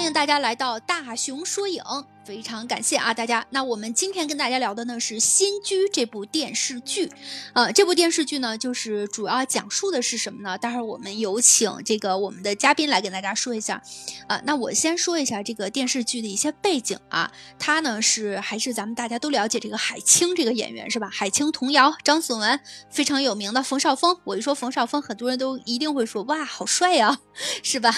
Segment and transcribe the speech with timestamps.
[0.00, 1.84] 欢迎大家来到大熊说影。
[2.30, 3.44] 非常感谢啊，大家。
[3.50, 7.10] 那我们今天跟大家聊的呢是《新居》这部电视剧，
[7.54, 10.56] 呃，这部电视剧呢就是主要讲述的是什么呢？
[10.56, 13.82] 待会儿我们有请这个我们的嘉宾来跟大家说一下。
[14.28, 21.10] 啊，那我先说一下这个电视剧的一些背景啊，它呢是还是咱们大家都了解这个海清这个演员是吧？
[21.12, 22.60] 海清、童谣、张颂文
[22.90, 24.16] 非常有名的冯绍峰。
[24.22, 27.18] 我一说冯绍峰，很多人都一定会说哇，好帅呀，
[27.64, 27.92] 是吧？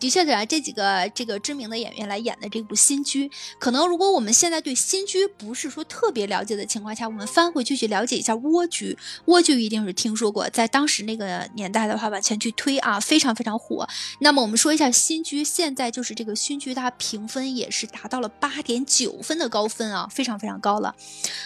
[0.00, 3.28] 的确的，这几个这个知名的演员来演的这部《新居》。
[3.67, 13.86] 可可能如果我们现在对新居不是说特别了解的情况下，我们翻回去去了解一下蜗居，蜗居一定是听说过，在当时那个年代的话，往前去推啊，非常非常火。
[14.20, 20.94] 那么我们说一下新居，现在就是这个新居，它评分也是达到了八点九分的高分啊，非常非常高了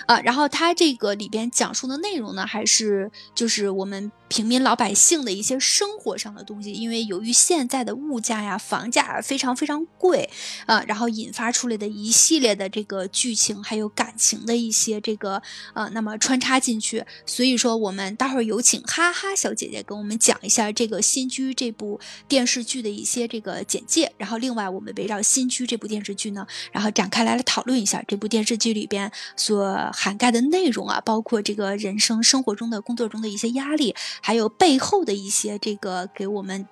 [0.07, 0.21] 啊。
[0.21, 4.13] 然后它这个里边讲述的内容呢，还是就是我们。
[4.33, 10.31] 平民老百姓的一些生活上的东西，因为由于现在的物价呀、房价非常非常贵，
[10.65, 15.41] 啊，然后引发出来的一一系列的这个剧情还有感情的一些这个
[15.75, 17.05] 呃，那么穿插进去。
[17.25, 24.13] 所以说，我们待会儿有请哈哈小姐姐跟我们讲一下这个《新居》这部电视剧的一些这个简介。
[24.19, 33.95] 然后，另外我们围绕《新居》这部电视剧呢，然后展开来了讨论一下这部电视剧里边所涵盖的内容啊，包括这个人生生活中的工作中的一些压力。
[34.21, 36.67] 还有背后的一些这个给我们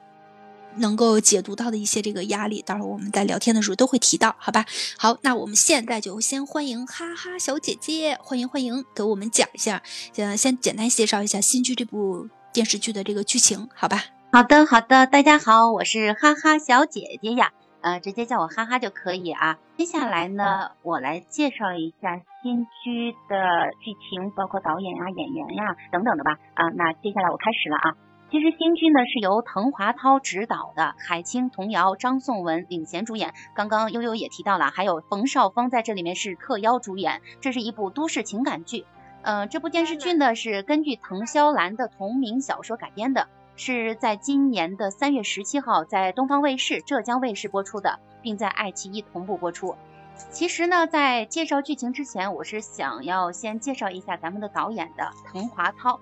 [0.77, 4.65] 能够解读到的一些这个压力，待会儿我们在聊天的时候都会提到，好吧？
[4.99, 14.05] 好，那我们现在就先欢迎哈哈小姐姐，欢迎欢迎，给我们讲一下，先先简单介绍一下《新居》这部电视剧的这个剧情，好吧？
[14.33, 17.53] 好的，好的，大家好，我是哈哈小姐姐呀。
[17.83, 19.57] 呃，直接叫我哈哈就可以啊。
[19.79, 26.37] 接下来呢，我来介绍一下新居的剧情，包括导演呀、演员呀等等的吧。
[26.53, 28.10] 啊，那接下来我开始了啊。
[28.31, 33.35] 其实新剧呢是由滕华涛执导的，海清、童瑶、张颂文领衔主演。
[33.55, 37.23] 刚刚悠悠也提到了，还有冯绍峰在这里面是特邀主演。
[37.41, 38.87] 这是一部都市情感剧。
[39.23, 43.27] 嗯，这部电视剧呢是根据滕肖兰的同名小说改编的。
[43.57, 49.75] 是在今年的三月十七号在东方卫视、浙江卫视播出的，并在爱奇艺同步播出。
[50.31, 55.99] 其实呢，在介绍剧情之前，我是想要先介绍一下咱们的导演的滕华涛。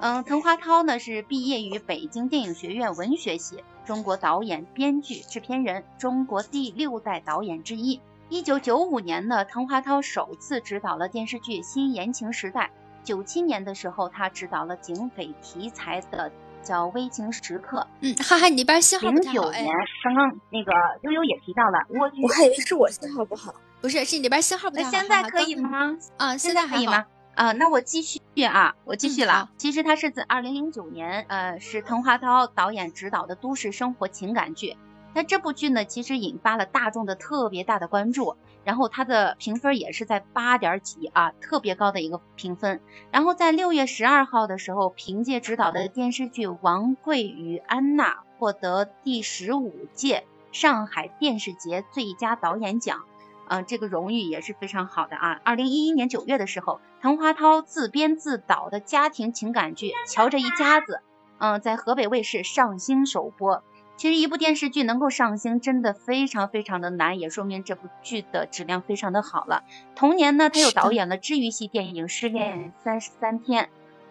[0.00, 8.00] 嗯，滕华涛呢是毕业于北京电影学院文学系，中国导演、编剧、制片人，中国第六代导演之一。
[8.28, 12.70] 一九九五年呢，滕华涛首次执导了电视剧《新言情时代》。
[13.06, 16.30] 九七年的时候，他执导了警匪题材的。
[16.60, 19.32] 叫危情时刻，嗯，哈哈，你那边信号不太好。
[19.32, 19.72] 零九年，
[20.04, 20.72] 刚刚那个
[21.02, 24.90] 悠悠也提到了，我我还以为是我信号不好，不是，是你那边信号不太好。
[24.90, 25.96] 那现在可以吗？
[26.18, 27.06] 啊，现在可以吗？
[27.38, 29.48] 啊，那我继续啊，我继续了。
[29.58, 34.76] 其实它是自二零零九年，呃，是滕华涛导演执导的都市生活情感剧。
[35.14, 38.36] 那这部剧呢，其实引发了大众的特别大的关注。
[38.64, 42.80] 然后它的评分也是在八点几啊，特别高的一个评分。
[43.12, 53.04] 然后在六月十二号的时候，凭借执导的电视剧《王贵与安娜》获得第十五届上海电视节最佳导演奖，
[53.46, 55.40] 嗯，这个荣誉也是非常好的啊。
[55.44, 60.94] 二零一一年九月的时候，滕华涛自编自导的家庭情感剧《瞧这一家子》，
[61.38, 63.62] 嗯，在河北卫视上星首播。
[63.96, 69.62] 其实一部电视剧能够上星，真的非常非常的难，也说明这部剧的质量非常的好了。
[69.94, 73.64] 同年呢，他又导演了治愈系电影《失恋三十三天》，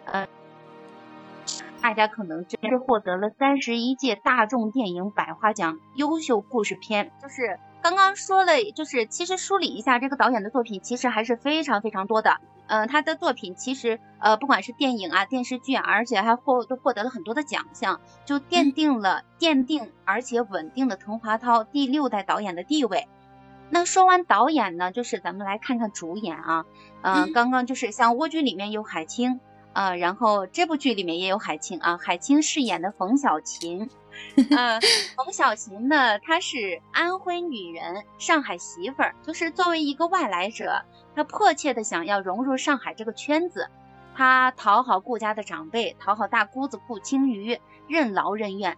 [0.06, 0.26] 呃，
[1.82, 12.38] 大家可能真是获得了三十一届大众电影百花奖优秀故事片，就是刚刚说了，就是其实梳理一下这个导演的作品，其实还是非常非常多的。
[12.66, 23.08] 嗯，他的作品其实呃，不管是电影啊、电视剧啊，而且还获都获得了很多的奖项，就奠定了奠定而且稳定了滕华涛第六代导演的地位。
[23.70, 26.66] 那说完导演呢，就是咱们来看看主演啊，
[27.02, 29.40] 嗯，刚刚就是像《蜗居》里面有海清
[29.72, 33.88] 啊，然后这部剧里面也有海清啊，海清饰演的冯小琴。
[34.36, 34.80] 嗯，
[35.16, 40.82] 冯小琴呢，她是安徽女人，上海媳妇儿，就是作为一个外来者，
[41.14, 43.68] 她迫切的想要融入上海这个圈子，
[44.14, 48.76] 她讨好顾家的长辈，讨好大姑子顾青鱼，任劳任怨，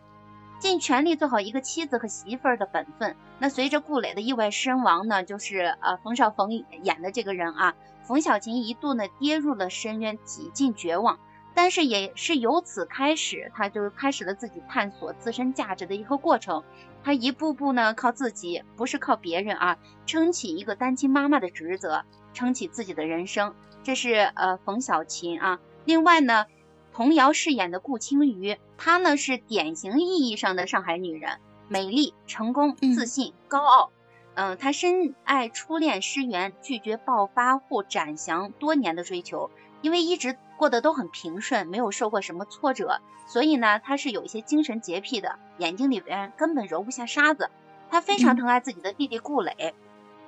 [0.58, 3.16] 尽全力做好一个妻子和媳妇儿的本分。
[3.38, 11.18] 那随着顾磊的意外身亡呢，就是呃冯绍峰演的这个人啊，冯小琴一度呢跌入了深渊，几近绝望。
[11.54, 16.62] 但是也是由此开始，他就开始了自己探索自身价值的一个过程。
[17.02, 22.04] 他一步步呢靠自己，不是靠别人啊，撑起一个单亲妈妈的职责，
[22.34, 23.54] 撑起自己的人生。
[23.82, 25.60] 这是呃冯小琴啊。
[25.86, 26.46] 另外呢，
[26.92, 31.38] 童瑶饰演的顾青瑜，她呢是典型意义上的上海女人，
[31.68, 33.90] 美丽、成功、嗯自信、高傲。
[34.34, 39.50] 嗯，她深爱初恋诗媛，拒绝暴发户展翔多年的追求，
[39.80, 47.48] 因为一直过得都很平顺，没有受过什么挫折，所以呢，他是有一些精神洁癖的，眼睛里边根本揉不下沙子。
[47.88, 48.36] 他非常嗯。
[48.36, 49.74] 疼爱自己的弟弟顾磊，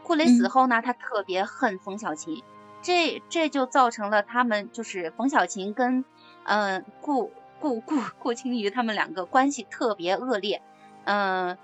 [0.02, 2.43] 顾磊死后呢，他特别恨冯小琴，
[2.81, 6.02] 这这就造成了他们就是冯小琴跟
[6.44, 7.31] 嗯、呃顾
[7.61, 10.62] 顾顾顾青鱼他们两个关系特别恶劣，
[11.05, 11.58] 嗯、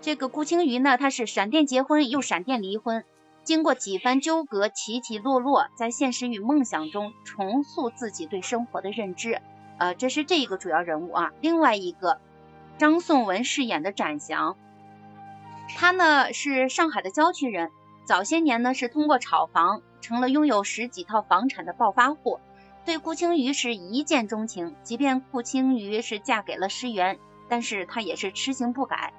[0.00, 3.04] 这个顾青鱼呢，他是闪电结婚又闪电离婚，
[3.44, 9.40] 经过几番纠葛，起起落落，在现实与梦想中重塑自己对生活的认知。
[9.78, 11.32] 呃，这是这一个主要人物啊。
[11.40, 12.20] 另外一个，
[12.78, 14.56] 张颂文饰演的展翔，
[15.76, 17.70] 他呢是上海的郊区人，
[18.04, 22.38] 早些年呢是通过炒房成了拥有十几套房产的暴发户，
[22.84, 24.76] 对顾青瑜是一见钟情。
[24.84, 27.18] 即便顾青瑜是嫁给了诗源，
[27.48, 29.12] 但是他也是痴情不改。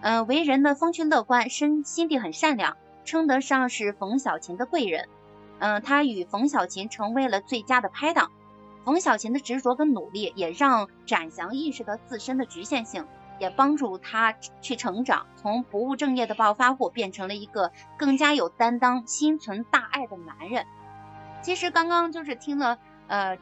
[0.00, 2.76] 呃，为人呢风趣乐观，身心地很善良，
[3.06, 5.08] 称得上是冯小琴的贵人。
[5.58, 8.30] 嗯、他与冯小琴成为了最佳的拍档。
[8.84, 13.06] 冯小琴的执着跟努力，也让展翔意识到自身的局限性，
[13.40, 20.66] 也帮助他去成长，从不务正业的暴发户变成了一个更加有担当、心存大爱的男人。
[21.42, 23.38] 其实刚刚就是听了呃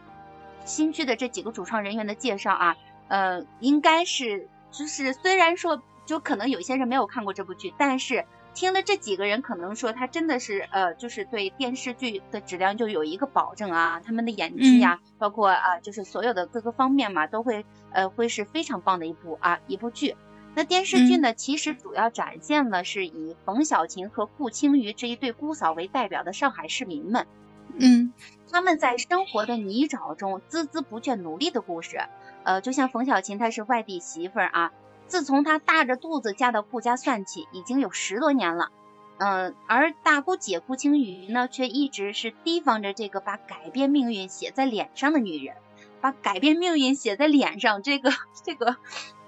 [0.64, 2.76] 新剧的这几个主创人员的介绍啊，
[3.08, 20.16] 呃，应该是就是虽然说就可能有些人没有看过这部剧，但是听了这几个人可能说他真的是呃就是对电视剧的质量就有一个保证啊，他们的演技呀、包括啊就是所有的各个方面嘛，都会呃会是非常棒的一部啊一部剧。
[20.54, 27.26] 那电视剧呢，其实主要展现了是以冯小琴和顾青瑜这一对姑嫂为代表的上海市民们，
[27.76, 28.12] 嗯
[28.52, 31.98] 他们在生活的泥沼中孜孜不倦努力的故事。
[32.44, 34.72] 呃，就像冯小琴，她是外地媳妇儿啊，
[35.14, 38.72] 自从她大着肚子嫁到顾家算起，已经有十多年了。
[39.18, 45.54] 嗯、而大姑姐顾青鱼呢，却一直是提防着这个把改变命运写在脸上的女人，
[46.00, 48.10] 把改变命运写在脸上，这个
[48.42, 48.74] 这个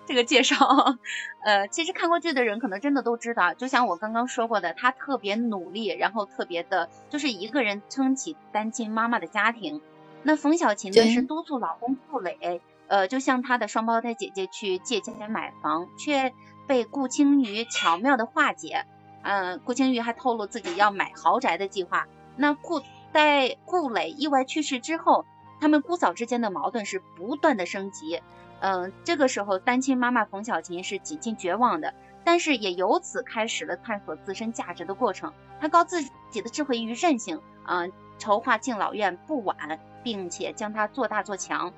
[0.06, 0.96] 这个介绍，
[1.44, 9.80] 呃，其实看过剧的人可能真的都知道，就像我刚刚说过的，她特别努力，然后特别的，就是一个人撑起单亲妈妈的家庭。
[10.24, 16.32] 那冯小琴呢是督促老公顾磊，呃，就像她的双胞胎姐姐去借钱买房，却
[16.66, 18.84] 被顾青瑜巧妙的化解。
[19.22, 22.06] 嗯、顾青瑜还透露自己要买豪宅的计划。
[22.36, 22.80] 那顾
[23.12, 25.24] 在顾磊意外去世之后，
[25.60, 28.22] 他们姑嫂之间的矛盾是不断的升级。
[28.60, 31.92] 嗯、这个时候单亲妈妈冯小琴是几近绝望的，
[32.24, 35.32] 但是也由此开始了探索自身价值的过程。
[35.60, 41.72] 她靠自己的智慧与韧性，嗯、筹划敬老院不晚，并且将它做大做强。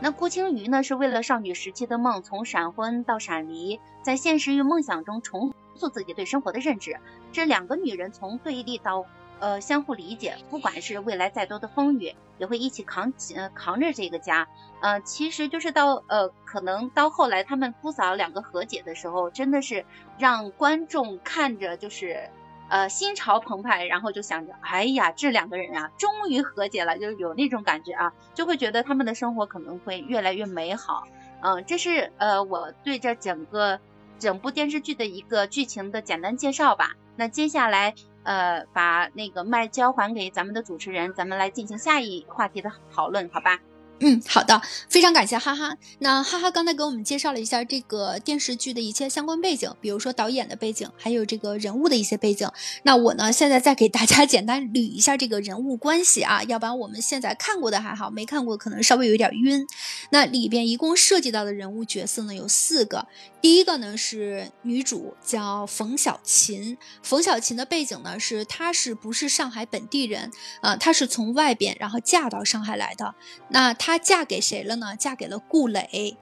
[0.00, 6.98] 那顾青瑜呢，是为了少女时期的梦，从闪婚到闪离，在现实与梦想中重塑自己对生活的认知。
[7.32, 9.06] 这两个女人从对立到
[9.40, 14.48] 呃相互理解，不管是未来再多的风雨，也会一起扛起呃扛着这个家。
[14.80, 19.84] 呃，其实就是到呃可能到后来他们姑嫂两个和解的时候，真的是
[20.18, 22.28] 让观众看着就是。
[22.68, 31.06] 呃，心潮澎湃，然后就想着，哎呀，这两个人啊，终于和解了，就有那种感觉啊，就会觉得他们的生活可能会越来越美好。
[31.40, 33.78] 嗯、这是呃我对这整个
[34.18, 36.92] 整部电视剧的一个剧情的简单介绍吧。
[37.16, 43.60] 那接下来呃把那个麦交还给咱们的主持人，咱们来进行下一话题的讨论，好吧？
[44.06, 45.78] 嗯，好的，非常感谢哈哈。
[46.00, 52.46] 那哈哈刚才给我们介绍了一下这个电视剧的一切相关背景，比如说导演的背景，还有这个人物的一些背景。
[52.82, 59.66] 那我呢，现在再给大家 简单捋一下这个人物关系啊，要不然我们现在看过的还好，没看过可能稍微有点晕。
[60.10, 63.08] 那里边一共涉及到的人物角色呢有四个，
[63.40, 70.30] 第一个呢是女主叫冯小琴，冯小琴的背景呢是她是不是上海本地人
[70.60, 73.14] 啊、她是从外边然后嫁到上海来的。
[73.48, 74.96] 那她她嫁给谁了呢？
[74.98, 76.16] 嫁给了顾磊。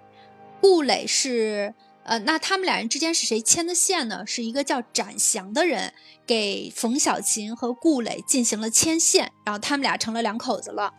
[0.61, 1.73] 顾磊是
[2.05, 4.27] 呃，那他们俩人之间是谁牵的线呢？
[4.27, 5.95] 是一个叫展翔的人
[6.27, 10.93] 给冯小琴和顾磊进行了牵线，然后他们俩成了两口子了。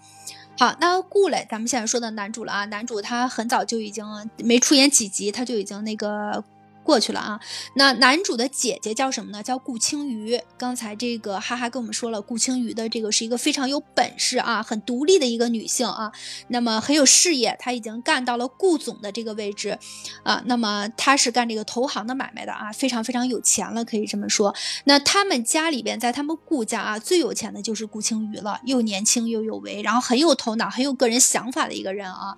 [0.58, 4.04] 好，那顾磊，咱们现在说的男主了啊，男主他很早就已经
[4.38, 6.44] 没出演几集，他就已经那个
[6.84, 7.40] 过去了啊。
[7.76, 9.42] 那男主的姐姐叫什么呢？
[9.42, 10.40] 叫顾青瑜。
[10.58, 16.12] 刚才这个哈哈跟我们说了，顾青瑜的这个是一个非常有本事啊，很独立的一个女性啊。
[16.50, 19.78] 那么很有事业，她已经干到了顾总的这个位置
[20.24, 20.42] 啊。
[20.46, 24.54] 那么她是干这个投行的买卖的啊，非常非常有钱了，可以这么说。
[24.86, 32.38] 那他们家里边，在他们顾家啊，最有钱的就是顾青瑜了，又年轻又有为，然后很有头脑、很有个人想法的一个人啊。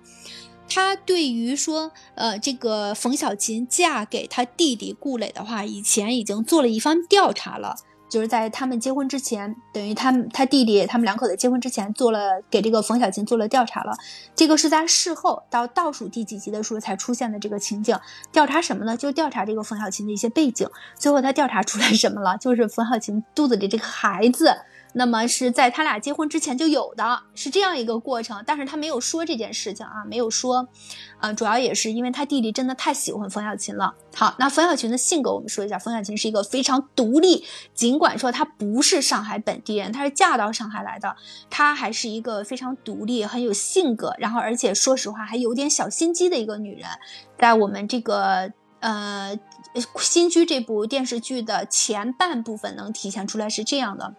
[0.68, 7.76] 他对于说，呃，这个冯小琴嫁给他弟弟顾磊的话，以前已经做了一番调查了。
[8.08, 13.92] 就是在他们结婚之前，等于他他弟弟他们两口子结婚之前做了给这个冯小琴做了调查了。
[14.36, 17.98] 这个是在事后到倒数第几集的时候才出现的这个情景。
[18.30, 18.96] 调查什么呢？
[18.96, 20.68] 就调查这个冯小琴的一些背景。
[20.96, 22.38] 最后他调查出来什么了？
[22.38, 24.56] 就是冯小琴肚子里这个孩子。
[24.98, 30.66] 那么是在他俩结婚之前就有的，是这样一个过程，但是他没有说这件事情啊，没有说，
[31.20, 33.94] 呃，主要也是因为他弟弟真的太喜欢冯小琴了。
[34.14, 41.14] 好，那冯小琴的性格我们说一下，冯小琴是一个非常独立，尽管说她不是上海本地人，她是嫁到上海来的，
[41.50, 46.88] 她还是一个非常独立、很有性格，然后而且说实话还有点小心机的一个女人，
[47.38, 48.50] 在我们这个
[48.80, 49.38] 呃
[49.98, 54.14] 新居这部电视剧的前半部分能体现出来是这样的。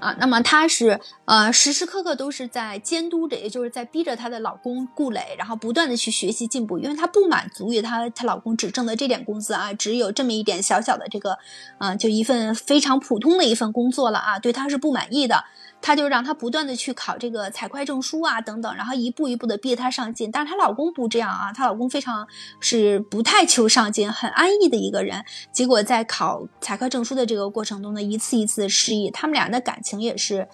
[0.00, 11.38] 啊，那么她是呃时时刻刻都是在监督着，也就是在逼着她的老公顾磊，然后不断的去学习进步，因为她不满足于她她老公只挣的这点工资啊，只有这么一点小小的这个，
[11.78, 15.44] 啊，就一份非常普通的一份工作了啊，对她是不满意的。
[15.84, 20.30] 她就让她不断的去考这个财会证书啊，等等，然后一步一步的逼她上进。
[20.30, 22.26] 但是她老公不这样啊，她老公非常
[22.58, 25.22] 是不太求上进，很安逸的一个人。
[25.52, 29.10] 结果在考财会证书的这个过程中呢，一次一次的失意。
[29.10, 30.48] 他们俩的感情也是，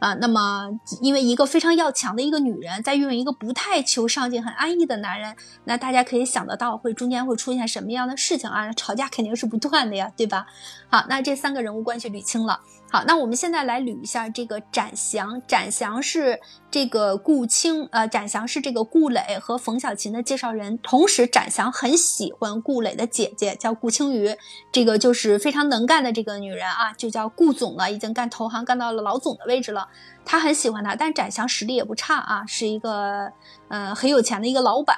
[0.00, 0.68] 啊，那么
[1.00, 8.70] 因为一个非常要强的一个女人，在用一个不太求上进、很安逸的男人，那大家可以想得到会中间会出现什么样的事情啊？
[8.74, 10.44] 吵架肯定是不断的呀，对吧？
[10.90, 12.60] 好，那这三个人物关系捋清了。
[12.94, 15.42] 好，那我们现在来捋一下这个展翔。
[15.48, 16.38] 展翔是
[16.70, 20.78] 这个顾青，呃，展翔是这个顾磊和冯小琴的介绍人。
[20.78, 24.36] 同时，展翔很喜欢顾磊的姐姐，叫顾青鱼，
[24.70, 29.88] 这个就是非常能干的这个女人啊，就叫顾总了，已经干投行干到了老总的位置了。
[30.24, 33.32] 他很喜欢她，但展翔实力也不差啊，是一个
[33.66, 34.96] 呃很有钱的一个老板，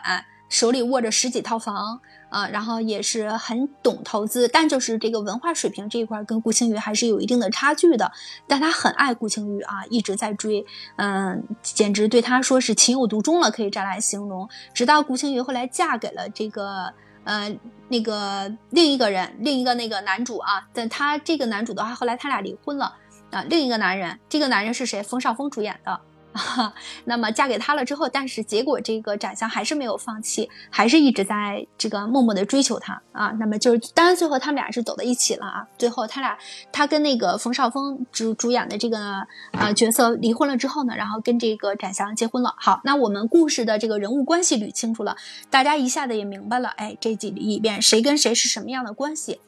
[0.51, 1.99] 手里握着十几套房。
[2.29, 8.11] 啊，然后也是很懂投资，但就是这个文化水平这一块跟顾青宇还是有一定的差距的。
[8.47, 10.65] 但他很爱顾青宇啊，一直在追，
[10.97, 14.49] 嗯，简直对他说是情有独钟了，可以这样来形容。
[14.75, 16.93] 直到顾青宇后来嫁给了这个
[17.25, 17.57] 呃
[17.89, 22.95] 那个另一个人，另一个那个男主啊，但他这个男主的话，后来他俩离婚了
[23.31, 23.43] 啊。
[23.49, 25.03] 另一个男人，这个男人是谁？
[25.03, 26.01] 冯绍峰主演的。
[26.37, 26.73] 哈
[27.07, 33.29] 那么嫁给他了之后，但是结果这个展翔还是没有放弃，还是一直在这个默默的追求他啊。
[33.39, 35.67] 那么就是，当然最后他们俩是走到一起了啊。
[35.79, 36.37] 最后他俩，
[36.71, 42.55] 他跟那个冯绍峰主主演的这个呃角色离婚了之后呢，然后跟这个展翔结婚了。
[42.59, 45.17] 好，那我们故事的这个人物关系捋清楚了，
[45.51, 49.41] 大家一下子也明白了，哎，这几里边谁跟谁是什么样的关系。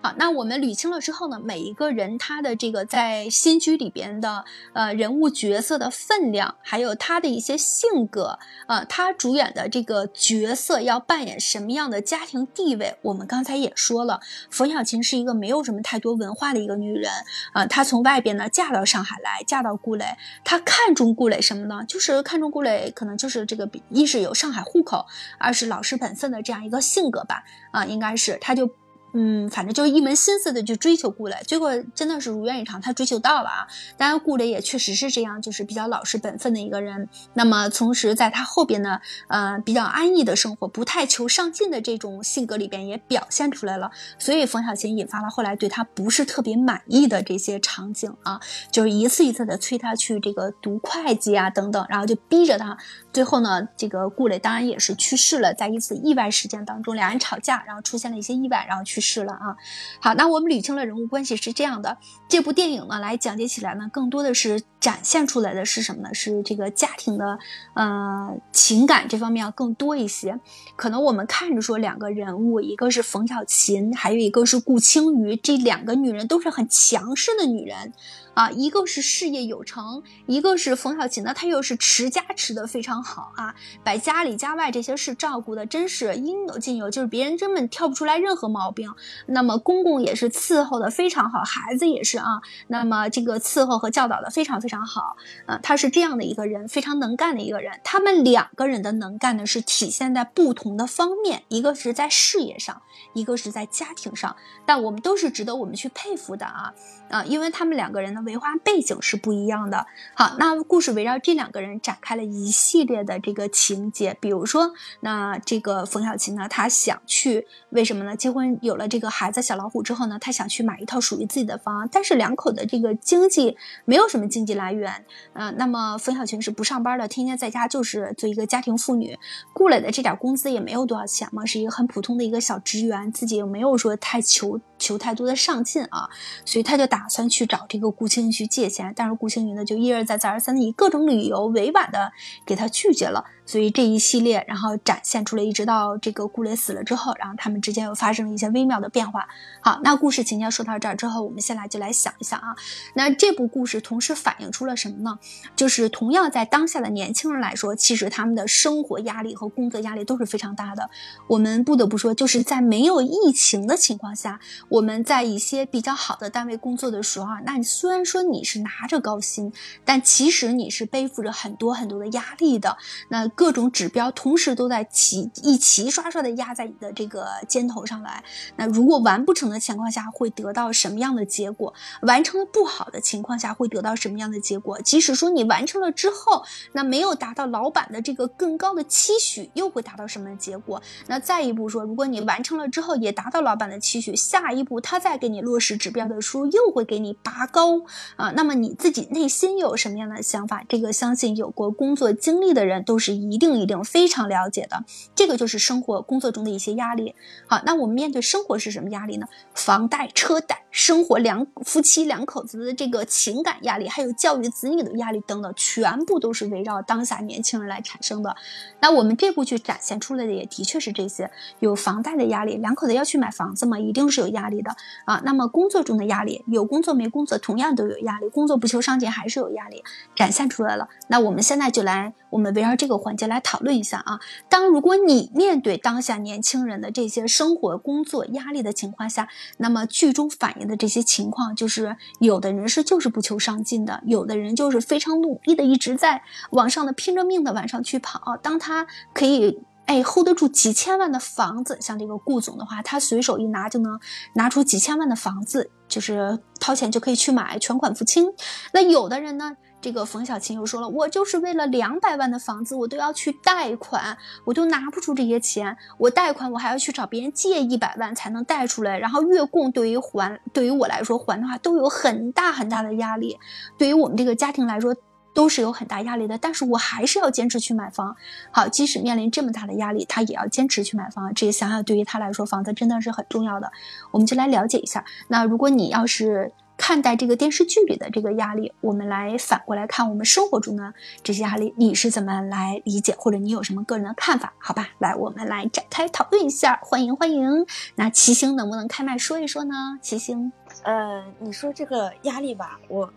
[0.00, 8.38] 好，那我们捋清了之后呢，每一个人他的这个在新居里边的呃人物角色的分量，还有他的一些性格，
[8.68, 17.10] 呃，他主演的这个角色要扮演什么样的家庭地位，我们刚才也说了，冯小琴是一个没有什么太多文化的一个女人，
[17.52, 20.04] 啊，她从外边呢嫁到上海来，嫁到顾磊，
[20.44, 21.84] 她看中顾磊什么呢？
[21.88, 25.06] 就是看中顾磊，可能就是这个一是有上海户口，
[25.38, 28.70] 二是老实本分的这样一个性格吧，啊，应该是他就。
[29.14, 33.66] 嗯，反正就是一门心思的去追求顾磊，结果真的是如愿以偿，他追求到了啊。
[33.96, 37.08] 当然，顾磊也确实是这样，就是比较老实本分的一个人。
[37.32, 43.90] 那么，同时在他后边呢，呃，比较安逸的生活，不太求上进的这种性格里边也表现出来了。
[44.18, 48.38] 所以，冯小琴引发了后来对他不是特别满意的这些场景啊，
[48.70, 52.76] 就是一次一次的催他去这个读会计啊等等，然后就逼着他。
[53.10, 58.97] 最后呢，这个顾磊当然也是去世了，在一次意外事件当中，两人吵架，然后出现了一些意外，然后去。
[58.98, 59.56] 去世了啊！
[60.00, 61.98] 好，那我们捋清了人物关系是这样的。
[62.28, 66.12] 这部电影呢，来讲解起来呢，更多的是展现出来的是什么呢？
[66.12, 67.38] 是这个家庭的
[67.74, 70.40] 呃情感这方面要更多一些。
[70.74, 77.92] 可能我们看着说两个人物，一个是冯小琴，还有一个是顾青瑜，这两个女人都是很强势的女人。
[78.34, 83.52] 啊，一个是事业有成，一个是冯小琴呢，她又是持家持得非常好啊，
[83.82, 88.87] 把家里家外这些事照顾的真是应有尽有，就是别人根本挑不出来任何毛病。
[89.26, 92.26] 那么公公也是伺候的非常好，孩子也是啊，
[92.68, 95.16] 那么这个伺候和教导的非常非常好
[95.46, 97.80] 啊，他是这样的一个人，非常能干的一个人。
[97.82, 102.82] 他们两个人的能干呢，是体现在不同的方面，一个是在事业上，
[103.14, 106.72] 一个是在家庭上，但我们都是值得我们去佩服的啊
[107.10, 108.18] 啊，因为他们两个人的。
[108.28, 109.86] 文化背景是不一样的。
[110.14, 114.14] 好，那故事围绕这两个人展开了一系列的这个情节。
[114.20, 118.14] 比如说，那这个冯小琴呢，她想去，为什么呢？
[118.14, 123.54] 结婚有了这个孩子小老虎之后呢，他想去买一套属于自己的房，但是两口的这个经济
[123.84, 125.04] 没有什么经济来源，
[125.34, 129.18] 嗯，那么冯小群是不上班的，天天在家就是做一个家庭妇女，
[129.52, 136.08] 雇来的这点工资也没有多少钱嘛，是一个很普通的一个小职员，自己又没有说太求求太多的上进啊，
[136.44, 142.12] 所以他就打算去找这个顾青云去借钱，但是顾青云呢就一而再再而三的以各种理由委婉的
[142.46, 143.24] 给他拒绝了。
[143.44, 149.26] 所以这一系列，然后展现出了，一直到这个顾磊死了之后，然后他们之间又发生了一些微妙的变化。
[149.62, 152.54] 好，那故事情节说到这儿之后，我们先来就来想一想啊，
[152.92, 155.18] 那这部故事同时反映出了什么呢？
[155.56, 160.90] 就是同样在当下的年轻人来说，其实他们的生活压力和工作压力都是非常大的。
[161.28, 169.52] 我们不得不说，就是在没有疫情的情况下，我们在一些比较好的单位工作的时候啊，那你虽然说你是拿着高薪，
[169.84, 172.76] 但其实你是背负着很多很多的压力的。
[173.08, 178.22] 那各种指标同时都在齐一齐刷刷的压在你的这个肩头上来，
[178.56, 181.72] 那如果完不成的情况下会得到什么样的结果？
[182.02, 184.80] 完成的不好的情况下会得到什么样的结果？
[184.82, 190.82] 即使说你完成了之后，那没有达到老板的这个更高的期许，又会达到什么结果？
[191.06, 197.80] 那再一步说，如果你完成了之后也达到老板的期许，下一一步他再给你落实指标的书，又会给你拔高
[198.16, 198.32] 啊。
[198.36, 200.62] 那么你自己内心有什么样的想法？
[200.68, 203.38] 这个相信有过工作经历的人都是一。
[203.38, 204.84] 一定一定非常了解的，
[205.14, 207.14] 这个就是生活工作中的一些压力。
[207.46, 209.28] 好，那我们面对生活是什么压力呢？
[209.54, 210.64] 房贷、车贷。
[210.70, 218.36] 生活两夫妻两口子的这个情感压力，还有教育子女的压力等等，全部都是围绕当下年轻人来产生的。
[218.80, 224.76] 那我们这部剧展现出来的也的确是这些：有房贷的压力，两口子要去买房子嘛，一定是有压力力的
[225.06, 225.20] 啊。
[225.24, 229.82] 那么工作中的压力，有工作没工作同样都有压力，工作不求上进还是有压力，
[230.14, 230.88] 展现出来了。
[231.08, 234.20] 那我们现在就来，我们围绕这个环节来讨论一下啊。
[234.48, 240.68] 当如果你面对当下年轻人的这些生活工作压力的情况下，那么剧中反映。
[240.68, 248.36] 的这些情况，就是有的人是就是不求上进的，有的人就是非常努力的，一直在往上的拼着命的往上去跑。
[248.42, 253.98] 当他可以哎 hold 得住几千万的房子，像这个顾总的话，他随手一拿就能
[254.34, 258.26] 拿出几千万的房子，就是掏钱就可以去买，全款付清。
[258.74, 259.56] 那有的人呢？
[259.80, 273.38] 这个冯小琴又说了，我就是为了两百万的房子，我都要去贷款，我都拿不出这些钱，我贷款我还要去找别人借一百万才能贷出来，然后月供对于还对于我来说还的话都有很大很大的压力，
[273.78, 274.92] 对于我们这个家庭来说
[275.38, 278.16] 都是有很大压力的，但是我还是要坚持去买房。
[278.50, 281.32] 好，即使面临这么大的压力，他也要坚持去买房。
[281.32, 283.70] 这想想对于他来说，房子真的是很重要的。
[284.10, 286.52] 我们就来了解一下，那如果你要是。
[286.80, 294.52] 看待这个电视剧里的这个压力，我们来反过来看我们生活中的这些压力，你是怎么来理解，或者你有什么个人的看法？
[294.60, 296.78] 好吧，来，我们来展开讨论一下。
[296.80, 299.74] 欢迎欢迎，那齐星能不能开麦说一说呢？
[300.00, 300.52] 齐星，
[300.84, 303.12] 呃，你说这个压力吧，我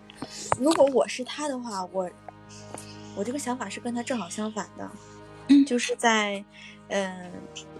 [0.59, 2.09] 如果我是他的话，我
[3.15, 4.89] 我这个想法是跟他正好相反的，
[5.49, 6.43] 嗯，就是在，
[6.89, 7.31] 嗯。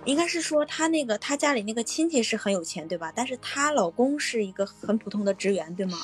[0.04, 3.14] 应该是说他那个他家里那个亲戚是很有钱，对吧？
[3.16, 5.96] 但是她老公是一个很普通的职员，对吗？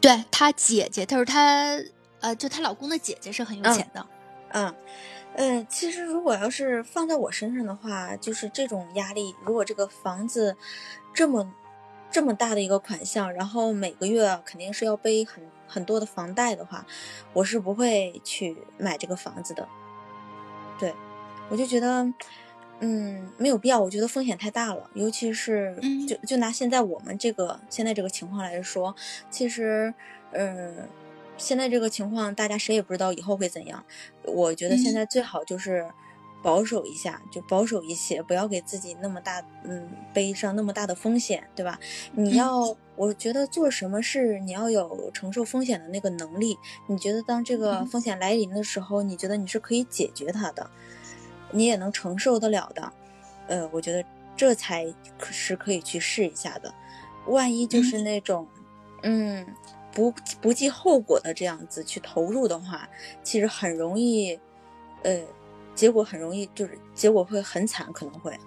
[0.00, 1.78] 对她姐姐，她说她
[2.18, 4.04] 呃，就她老公的姐姐是很有钱的。
[4.48, 4.74] 嗯
[5.36, 10.56] 嗯，其实如果要是放在我身上的话，就是这种压力，如果这个房子
[11.14, 11.54] 这么
[12.10, 16.86] 这么大的一个款项，然后每个月肯定是要背很很多的房贷的话，
[17.32, 19.68] 我是不会去买这个房子的。
[20.78, 20.94] 对，
[21.48, 22.12] 我就觉得。
[22.80, 28.94] 嗯，没有必要，我觉得风险太大了，尤其是就就拿现在我们这个现在这个情况来说，
[29.30, 29.94] 其实，
[30.32, 30.88] 嗯，
[31.38, 33.82] 现在这个情况大家谁也不知道以后会怎样。
[34.24, 35.88] 我觉得现在最好就是
[36.44, 41.80] 保守一下，就保守一些，不要给自己那么大，嗯，背上那么大的风险，对吧？
[42.12, 46.58] 你要，我觉得做什么事你要有承受风险的那个能力。
[46.86, 50.70] 你觉得当这个风险来临的时候，你觉得你是可以解决它的。
[51.50, 52.92] 你也能承受得了的，
[53.46, 54.04] 呃，我觉得
[54.36, 54.84] 这才
[55.18, 56.74] 可是可以去试一下的。
[57.26, 58.46] 万一就是那种，
[59.02, 59.46] 嗯，
[59.92, 62.86] 不不计后果的这样子去投入的话，
[63.22, 64.38] 其实很容易，
[65.04, 65.20] 呃，
[65.74, 68.38] 结果很容易就是结果会很惨，可能会，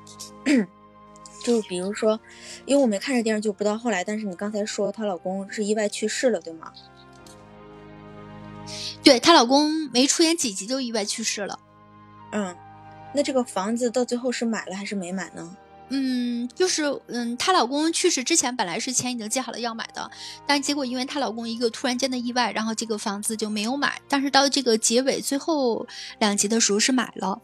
[1.44, 2.20] 就比如说，
[2.66, 4.04] 因为我没看这电视剧，不到后来。
[4.04, 6.72] 但是你刚才说她老公是意外去世了，对吗？
[9.04, 11.60] 对她老公没出演几集就意外去世了，
[12.32, 12.56] 嗯。
[13.14, 15.56] 那这个房子到最后是买了还是没买呢？
[15.90, 20.12] 嗯，就是嗯，她老公去世之前本来是钱已经借好了要买的，
[20.46, 24.02] 但结果因为她老公一个突然间的意外，然后这个房子就没有买。
[24.10, 25.88] 但是到这个结尾最后
[26.20, 27.40] 两集的时候是买了。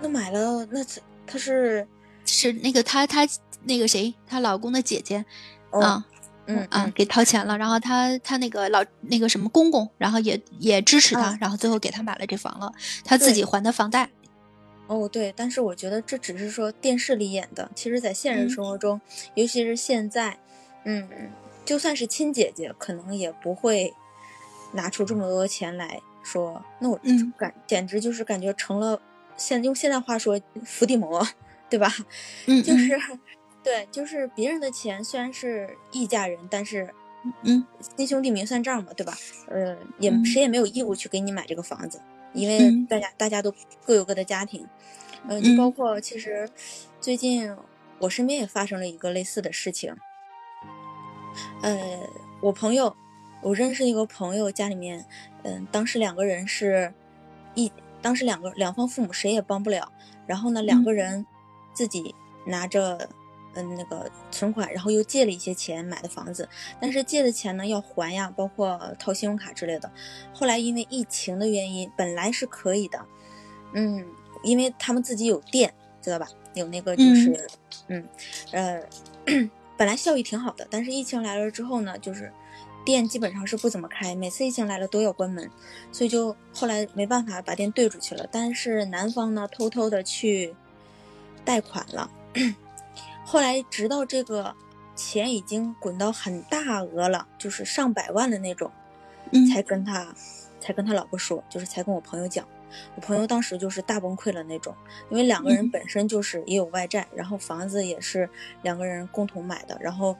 [0.00, 0.84] 那买了，那
[1.26, 1.86] 他是
[2.24, 3.26] 是那个他他
[3.64, 5.24] 那个谁，她老公的姐姐
[5.70, 6.06] 哦啊。
[6.46, 12.70] 嗯啊，给掏钱了，然后她她那个老那个什么公公，然后也也支持她，嗯然后最后给她买了这房了，
[13.02, 14.10] 她自己还的房贷。
[14.86, 18.50] 哦，对，但是我觉得这只是说电视里演的，其实，在现实嗯。
[18.50, 19.00] 生活中，
[19.34, 20.38] 尤其是现在，
[20.84, 21.08] 嗯，
[21.64, 23.94] 就算是亲姐姐，可能也不会
[24.72, 27.32] 拿出这么多钱来说，那我嗯。
[27.36, 29.00] 感、简直就是感觉成了
[29.36, 31.26] 现用现在话说伏地魔，
[31.70, 31.88] 对吧？
[32.46, 32.98] 嗯，嗯 就是、
[33.62, 36.92] 对，就是别人的钱虽然是一家人，但是
[37.42, 37.64] 嗯。
[37.96, 39.14] 亲兄弟明算账嘛，对吧？
[39.48, 40.24] 呃，也嗯。
[40.24, 42.00] 谁也没有义务去给你买这个房子，
[42.34, 42.86] 因为嗯。
[42.86, 43.54] 大家大家都
[43.86, 44.68] 各有各的家庭，
[45.26, 46.48] 呃，就包嗯括其实
[47.00, 47.56] 最近
[48.00, 49.94] 我身边也发生了一个类似的事情，
[51.62, 52.00] 呃，
[52.42, 52.94] 我朋友，
[53.40, 55.06] 我认识一个朋友家里面，
[55.44, 56.92] 嗯、当时两个人是
[57.54, 59.92] 一，当时两个两方父母谁也帮不了，
[60.26, 60.84] 然后呢，两嗯。
[60.84, 61.24] 个人
[61.72, 62.14] 自己
[62.46, 63.08] 拿着。
[63.54, 66.48] 嗯，那个存款，然后又借了一些钱买的房子，
[66.80, 69.90] 但是借的钱呢要还呀，包括掏信用卡之类的。
[70.32, 73.04] 后来因为疫情的原因，本来是可以的，
[73.74, 74.06] 嗯，
[74.42, 76.28] 因为他们自己有店，知道吧？
[76.54, 77.48] 有那个就是，
[77.88, 78.06] 嗯，
[78.52, 78.80] 呃，
[79.76, 82.32] 本来效益挺好的，但是疫情来了之后呢，就是
[82.84, 85.50] 店基本上是不怎么开，每次疫情来了都要关门，
[85.90, 88.24] 所以就后来没办法把店兑出去了。
[88.30, 90.54] 但是男方呢，偷偷的去
[91.44, 92.08] 贷款了。
[93.24, 94.54] 后来直到这个
[94.94, 98.70] 钱已经滚到很大额了，就是上百万的那种，
[99.32, 100.14] 嗯才跟他，
[100.60, 102.46] 才跟他老婆说，就是才跟我朋友讲。
[102.96, 104.74] 我朋友当时就是大崩溃了那种，
[105.08, 108.28] 因为两个人嗯本身就是也有外债，然后房子也是
[108.62, 110.16] 两个人共同买的，然后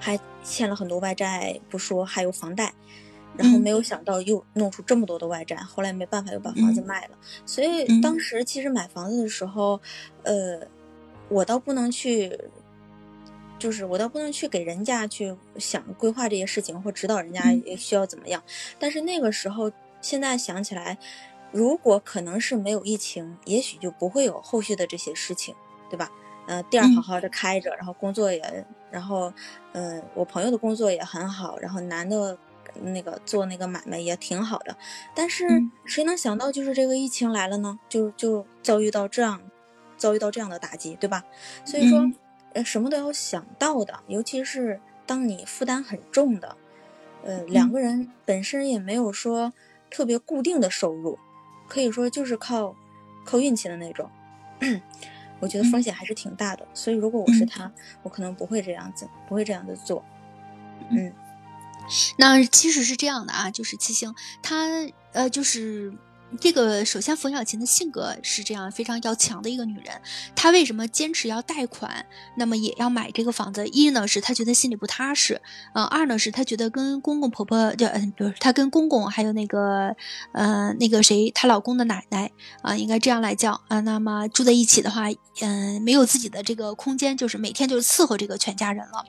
[0.00, 2.74] 还欠了很多外债不说，还有房贷。
[3.34, 7.16] 然后嗯没有想到又弄出这么多的外债，后来没办法又把房子嗯卖了。
[7.46, 9.80] 所以嗯当时其实买房子的时候，
[10.22, 10.60] 呃，
[11.32, 12.38] 我倒不能去，
[13.58, 17.42] 就是我倒不能去给人家去想规划这些事情或指导人家
[17.76, 18.42] 需要怎么样。
[18.78, 20.98] 但是那个时候，现在想起来，
[21.50, 25.54] 如果可能是没有疫情，也许就不会有后续的这些事情，
[25.90, 26.10] 对吧？
[26.46, 29.32] 呃，店儿好嗯好的开着，然后工作也，然后，
[29.72, 32.38] 呃，我朋友的工作也很好，然后男的。
[32.80, 34.74] 那个做那个买卖也挺好的，
[35.14, 37.78] 但是嗯谁能想到就是这个疫情来了呢？
[37.86, 39.42] 就就遭遇到这样，
[40.02, 41.22] 遭遇到这样的打击，对吧？
[41.64, 42.14] 所以说，嗯
[42.54, 46.56] 呃，什么都要想到的，尤其是当你负担很重的，
[47.22, 49.52] 呃，两嗯个人本身也没有说
[49.88, 51.18] 特别固定的收入，
[51.68, 52.74] 可以说就是靠
[53.24, 54.10] 靠运气的那种。
[55.38, 60.04] 我觉得风险还是挺大的，所以如果我是嗯他，我可能不会这样子，不会这样子做。
[60.90, 61.12] 嗯
[62.16, 64.68] 那其实是这样的啊，就是七星，他
[65.12, 65.92] 呃，就是
[66.40, 70.00] 这个，首先冯小琴的性格是这样，非常要强的一个女人。
[70.34, 73.66] 她为什么坚持要贷款，那么也要买这个房子？
[73.68, 75.40] 一呢是她觉得心里不踏实，
[75.74, 79.94] 呃，二呢是她觉得跟公公婆婆，就嗯，不是她跟公公还有那个
[80.32, 82.30] 呃那个谁，她老公的奶奶
[82.62, 83.80] 啊、应该这样来叫啊。
[83.80, 85.08] 那么住在一起的话，
[85.40, 89.04] 嗯、没有自己的这个空间，就是每天就是伺候这个全家人了。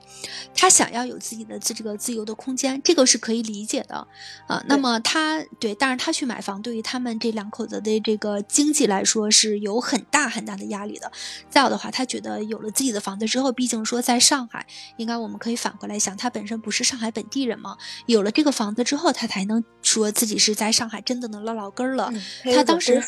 [0.54, 4.06] 她想要有自己的自这个自由的空间，这个是可以理解的，
[4.46, 11.10] 啊、那么她对，但是她去买房，对于他们这两口子的这个经济来说是有很大很大的压力的。
[11.48, 22.10] 再有的话，他觉得有了自己的房子之后，毕竟说在上海，应该我们可以反过来想，他本身不是上海本地人嘛，有了这个房子之后，他才能说自己是在上海真的能落老根儿了。
[22.12, 23.02] 嗯，他当时。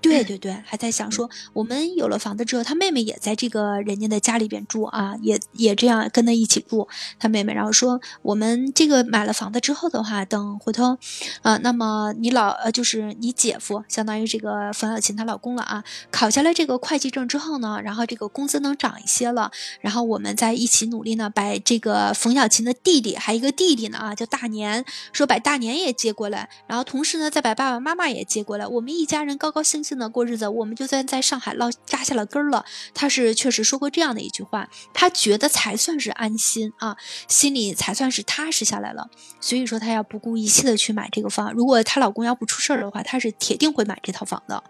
[0.00, 10.96] 对对对，还在想说，我们有了房子之后，他妹妹也在这个人家的家里边住啊，也也这样跟他一起住，他妹妹，然后说我们这个买了房子之后的话，等回头，
[11.42, 32.64] 呃，那么你老呃就是你姐夫，相当于这个冯小琴她老公了啊，考下来这个会计证之后呢，然后这个工资能涨一些了，然后我们再一起努力呢，把这个冯小琴的弟弟还有一个弟弟呢啊，叫大年，说把大年也接过来，然后同时呢再把爸爸妈妈也接过来，我们一家人高高兴兴的过日子，我们就算在上海落扎下了根儿了。
[32.92, 36.96] 他是确实说过这样的一句话，他觉得才算是安心啊，
[37.28, 39.08] 心里才算是踏实下来了。
[39.40, 44.64] 所以说他要不顾一切的去买这个房，如果她老公要不出事儿的话，她是铁定会买这套房的。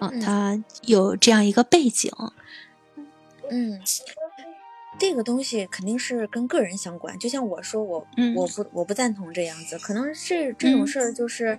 [0.00, 2.10] 嗯，嗯她有这样一个背景。
[3.50, 3.78] 嗯，
[4.98, 7.18] 这个东西肯定是跟个人相关。
[7.18, 11.58] 就像我说我，嗯我不我不赞同这样子，可能是这种嗯事儿就是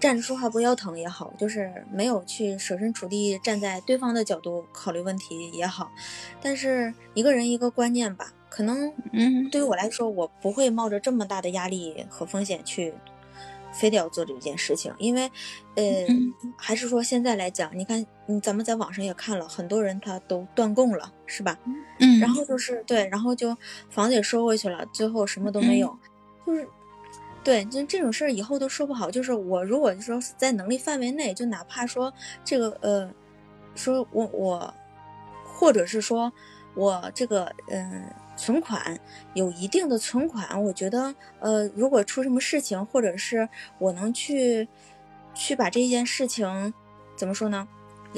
[0.00, 5.92] 站着说话不腰疼也好，就是没有去设身处地站在对方的角度考虑问题也好。
[6.40, 12.94] 但是一个人一个观念吧，可能嗯对于我来说，我不会冒着这么大的压力和风险去
[13.72, 15.30] 非得要做这件事情，因为，
[15.74, 21.58] 呃，嗯还是说现在来讲，你看，嗯，咱们在网上也看了很多人他都断供了，是吧？
[21.98, 23.54] 嗯，然后就是对，然后就
[23.90, 25.94] 房子也收回去了，最后什么都没有，
[26.46, 26.66] 就是。
[27.42, 29.10] 对，就这种事儿以后都说不好。
[29.10, 32.12] 就是我如果说在能力范围内，就哪怕说
[32.44, 33.10] 这个呃，
[33.74, 34.74] 说我我，
[35.44, 36.32] 或者是说
[36.74, 38.04] 我这个嗯
[38.36, 38.98] 存款
[39.34, 43.48] 有一定的存款，我觉得呃，如果出什么事情，或者是
[43.78, 44.68] 我能去
[45.34, 46.74] 去把这件事情
[47.16, 47.66] 怎么说呢？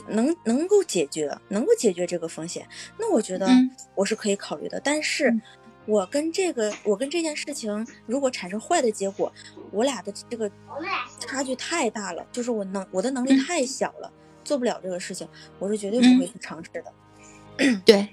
[0.08, 2.66] 能能够解决，能够解决这个风险，
[2.98, 4.80] 那我觉得嗯我是可以考虑的。
[4.82, 5.42] 但是嗯，
[5.87, 9.33] 我跟这个，我跟这件事情如果产生坏的结果，
[9.71, 10.51] 我俩的这个
[11.18, 13.45] 差距太大了，就是我能我的能力嗯。
[13.45, 14.12] 太小了，
[14.45, 17.81] 做不了这个事情，我是绝对不会去尝试的。
[17.85, 18.09] 对，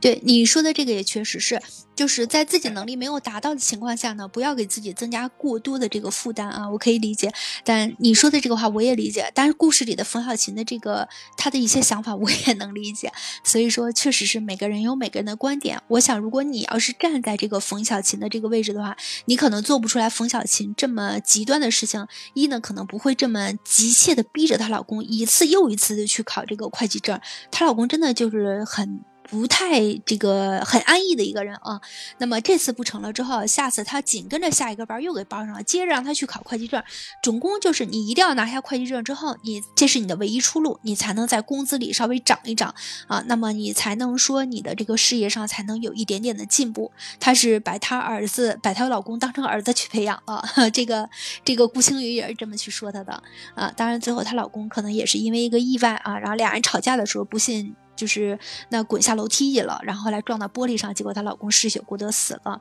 [0.00, 1.60] 对你说的这个也确实是，
[1.94, 6.68] 就是在自己能力没有达到的情况下呢，不要给自己增加过多的这个负担啊。
[6.70, 7.32] 我可以理解，
[7.64, 9.30] 但你说的这个话我也理解。
[9.34, 13.12] 但是故事里的冯小琴的这个她的一些想法我也能理解，
[13.44, 15.80] 所以说确实是每个人有每个人的观点。
[15.88, 22.06] 我想，如果你要是站在这个冯小琴的这个位置的话，你可能做不出来冯小琴这么极端的事情。
[22.34, 27.20] 一呢，可能不会这么急切的逼着她老公一次又一次的去考这个会计证。
[27.50, 31.80] 她老公真的就是很不太这个很安逸的一个人啊。
[32.18, 36.82] 那么这次不成了之后，下次他紧跟着下一个班又给报上了，接着让他去考会计证。
[37.22, 42.74] 总共就是你一定要拿下会计证之后，你这是你的唯一出路，你才能在工资里稍微涨一涨
[43.06, 43.22] 啊。
[43.26, 46.90] 那么你才能说你的这个事业上才能有一点点的进步。
[47.20, 50.42] 她是把她儿子，把她老公当成儿子去培养啊。
[50.74, 51.08] 这个
[51.44, 53.22] 这个顾青宇也是这么去说她的
[53.54, 53.72] 啊。
[53.76, 57.76] 当然最后她老公可能也是因为一个意外啊，然后俩人吵架的时候不幸。
[58.00, 58.38] 就是
[58.70, 62.58] 那滚下楼梯去了，然后后来撞到玻璃上，结果她老公失血过多死了，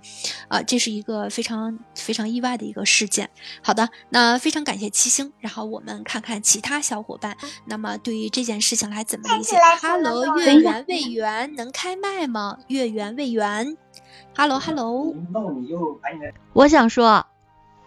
[0.49, 3.29] 啊，这是一个非常非常意外的一个事件。
[3.63, 12.57] 好的，那非常感谢七星，然后我们看看其他小伙伴，那么对于这件事情来怎么理解？Hello，月圆未圆，能开麦吗？
[12.67, 13.77] 月圆未圆
[14.35, 15.15] ，Hello，Hello，
[16.51, 17.25] 我想说，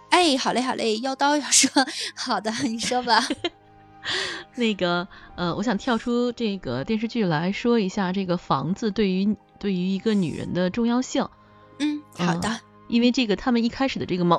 [0.08, 1.70] 哎，好嘞，好嘞，妖刀要说，
[2.16, 3.22] 好的，你说吧。
[4.56, 11.28] 那个呃，我想跳出这个电视剧来说一下这个房子对于对于一个女人的重要性。
[11.78, 12.60] 嗯，好的。
[12.88, 14.38] 因为这个他们一开始的这个矛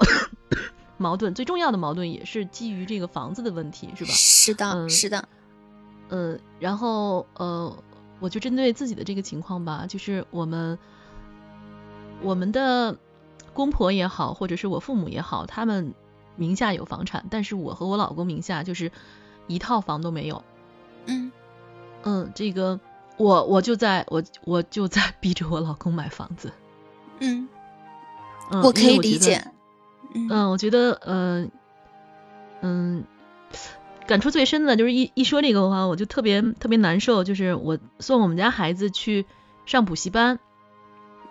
[0.97, 4.11] 矛盾，最重要的矛盾也是基于这个房子的问题，是吧？
[4.11, 5.27] 是的，嗯、是的。
[6.09, 7.75] 呃，然后呃，
[8.19, 10.77] 我就针对自己的这个情况吧，就是我们
[12.21, 12.95] 我们的
[13.53, 15.93] 公婆也好，或者是我父母也好，他们
[16.35, 18.91] 名下有房产，但是我和我老公名下就是。
[19.47, 20.43] 一套房都没有，
[21.05, 21.31] 嗯。
[22.05, 22.81] 嗯，这个
[23.15, 26.51] 我我就在我我就在逼着我老公买房子，
[27.19, 27.47] 嗯，
[28.51, 29.47] 嗯我可以理解，
[30.13, 31.49] 嗯，我觉得嗯
[32.59, 33.05] 嗯，
[34.05, 39.25] 感触最深的就是一一说这个的话，我就特别特别难受，就是我送我们家孩子去
[39.65, 40.39] 上补习班，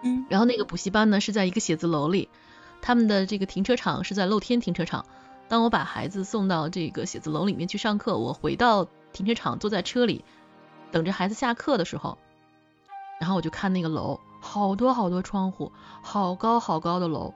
[0.02, 2.30] 嗯，然后那个补习班呢是在一个写字楼里，
[2.80, 5.04] 他们的这个停车场是在露天停车场。
[5.52, 10.24] 当我把孩子送到这个写字楼里面去上课，我回到停车场，坐在车里
[10.90, 12.16] 等着孩子下课的时候，
[13.20, 17.34] 然后我就看那个楼，好多好多窗户，好高好高的楼，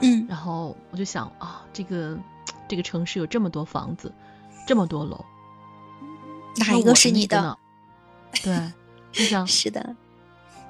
[0.00, 2.18] 嗯，然后我就想啊，这个
[2.66, 4.12] 这个城市有这么多房子，
[4.66, 5.24] 这么多楼，
[6.56, 7.56] 哪一个是你的？
[8.42, 8.72] 对，
[9.12, 9.94] 就想是的，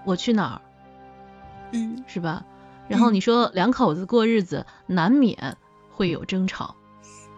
[0.04, 0.60] 我去哪儿？
[1.72, 2.44] 嗯，是吧？
[2.86, 5.56] 然后你说两口子过日子难免。
[6.00, 6.76] 会有争吵，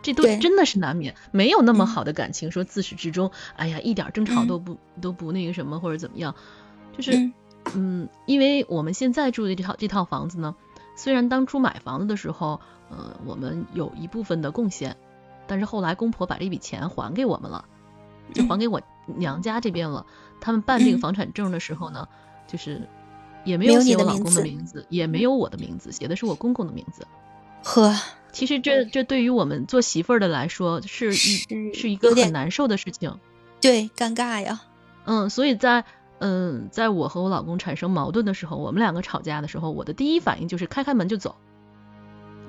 [0.02, 6.36] 这都真的是难免，没有那么好的感情，说自始至终，哎呀，一点争吵都不都不那个什么或者怎么样，
[6.96, 7.32] 就是，
[7.74, 10.54] 嗯，因为我们现在住的这套这套房子呢，
[10.94, 14.96] 虽然当初买房子的时候，呃，我们有一部分的贡献，
[15.48, 17.64] 但是后来公婆把这笔钱还给我们了，
[18.32, 20.06] 就还给我娘家这边了。
[20.40, 22.06] 他们办这个房产证的时候呢，
[22.46, 22.88] 就是
[23.44, 27.04] 也没有写我老公的名字，也没有我的名字，写的是我公公的名字。
[27.62, 27.94] 呵。
[28.32, 33.18] 其实这这对于我们做媳妇儿的来说是一是一个很难受的事情，
[33.60, 34.62] 对，尴尬呀。
[35.04, 35.84] 嗯，所以在
[36.18, 41.36] 嗯，在我和我老公产生矛盾的时候，我们两个吵架的时候，我的第一反应就是开开门就走。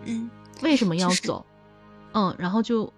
[0.06, 0.30] 嗯，
[0.62, 1.46] 为什么要走？
[2.14, 2.94] 嗯，然后就，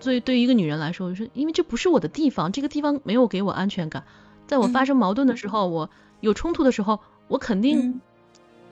[0.00, 4.02] 所以对于一个女人来说，就是因为这不是我的地方，这个地方没有给我安全感。
[4.48, 6.98] 在我发生矛盾的时候，我有冲突的时候，
[7.28, 8.00] 我肯定。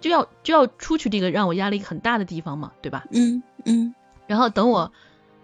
[0.02, 3.06] 就要就要出去这个让我压力很大的地方嘛，对吧？
[3.12, 3.94] 嗯嗯。
[4.26, 4.92] 然后等我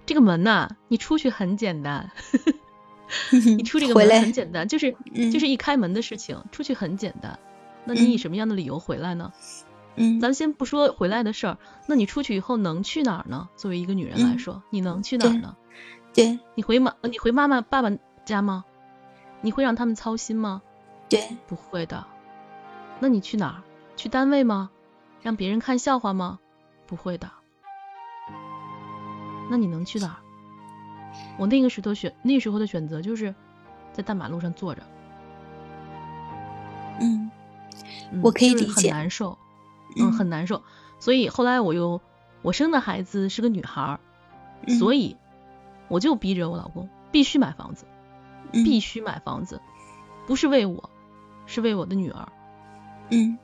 [0.04, 2.10] 这个门呐，你出去很简单，
[3.32, 4.94] 你出这个门很简单，就是
[5.32, 7.38] 就是一开门的事情，出去很简单。
[7.84, 9.32] 那你以什么样的理由回来呢？
[9.96, 13.48] 嗯，咱先不说回来的事儿，那你出去以后能去哪儿呢？
[13.56, 15.56] 作为一个女人来说，你能去哪儿呢？
[16.12, 17.90] 对，你回妈，你回妈妈爸爸
[18.24, 18.64] 家吗？
[19.40, 20.62] 你会让他们操心吗？
[21.08, 22.04] 对，不会的。
[23.00, 23.62] 那你去哪儿？
[23.98, 24.70] 去单位吗？
[25.22, 26.38] 让别人看笑话吗？
[26.86, 27.28] 不会的。
[29.50, 30.16] 那你能去哪儿？
[31.36, 33.34] 我那个时候选那时候的选择就是
[33.92, 34.82] 在大马路上坐着。
[37.00, 37.28] 嗯，
[38.22, 38.92] 我可以理解。
[38.92, 39.36] 很难受，
[39.96, 40.62] 嗯，很难受。
[41.00, 42.00] 所以后来我又
[42.42, 44.00] 我生的孩子是个女孩儿，
[44.78, 45.16] 所以
[45.88, 47.84] 我就逼着我老公必须买房子，
[48.52, 49.60] 必须买房子，
[50.28, 50.88] 不是为我，
[51.46, 52.28] 是为我的女儿。
[53.10, 53.38] 嗯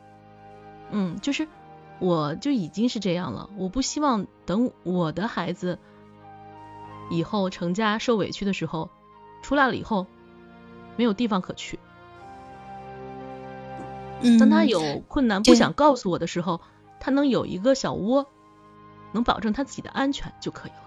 [0.96, 1.48] 嗯，就是
[1.98, 5.80] 我就已经是这样了，我不希望等我的孩子。
[7.10, 8.88] 以后成家受委屈的时候，
[9.42, 10.06] 出来了以后
[10.96, 11.80] 没有地方可去。
[14.38, 16.60] 当他有困难不想告诉我的时候，
[17.00, 18.26] 他能有一个小窝，
[19.12, 20.78] 能保证他自己的安全就可以了。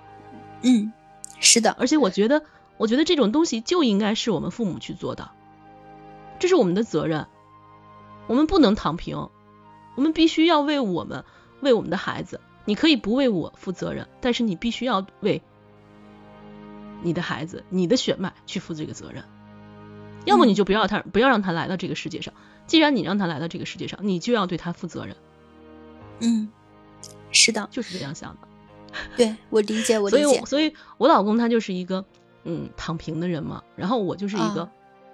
[0.61, 0.93] 嗯，
[1.39, 1.75] 是的。
[1.77, 2.43] 而且我觉得，
[2.77, 5.31] 我觉得这种东西就应该是我们父母去做的，
[6.39, 7.27] 这是我们的责任。
[8.25, 9.29] 我们不能躺平，
[9.97, 11.25] 我们必须要为我们
[11.59, 12.39] 为我们的孩子。
[12.63, 15.41] 你可以不为我负责任，但是你必须要为。
[17.03, 19.23] 你的孩子，你的血脉去负这个责任，
[20.25, 22.33] 要么你就不要他，不要让他来到这个世界上。
[22.65, 25.15] 既然你让他来到这个世界上，你就要对他负责任。
[26.19, 26.49] 嗯，
[27.31, 28.47] 是的，就是这样想的。
[29.15, 30.23] 对我理解， 我理解。
[30.23, 32.03] 所以，所以我老公他就是一个
[32.43, 34.69] 嗯躺平的人嘛，然后我就是一个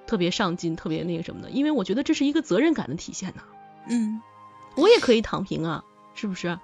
[0.08, 3.44] 特别上进、特别那个什么的，因为我觉得这是一个责任感的体现呐。
[3.90, 4.22] 嗯，
[4.76, 5.84] 我也可以躺平啊，
[6.16, 6.58] 是不是？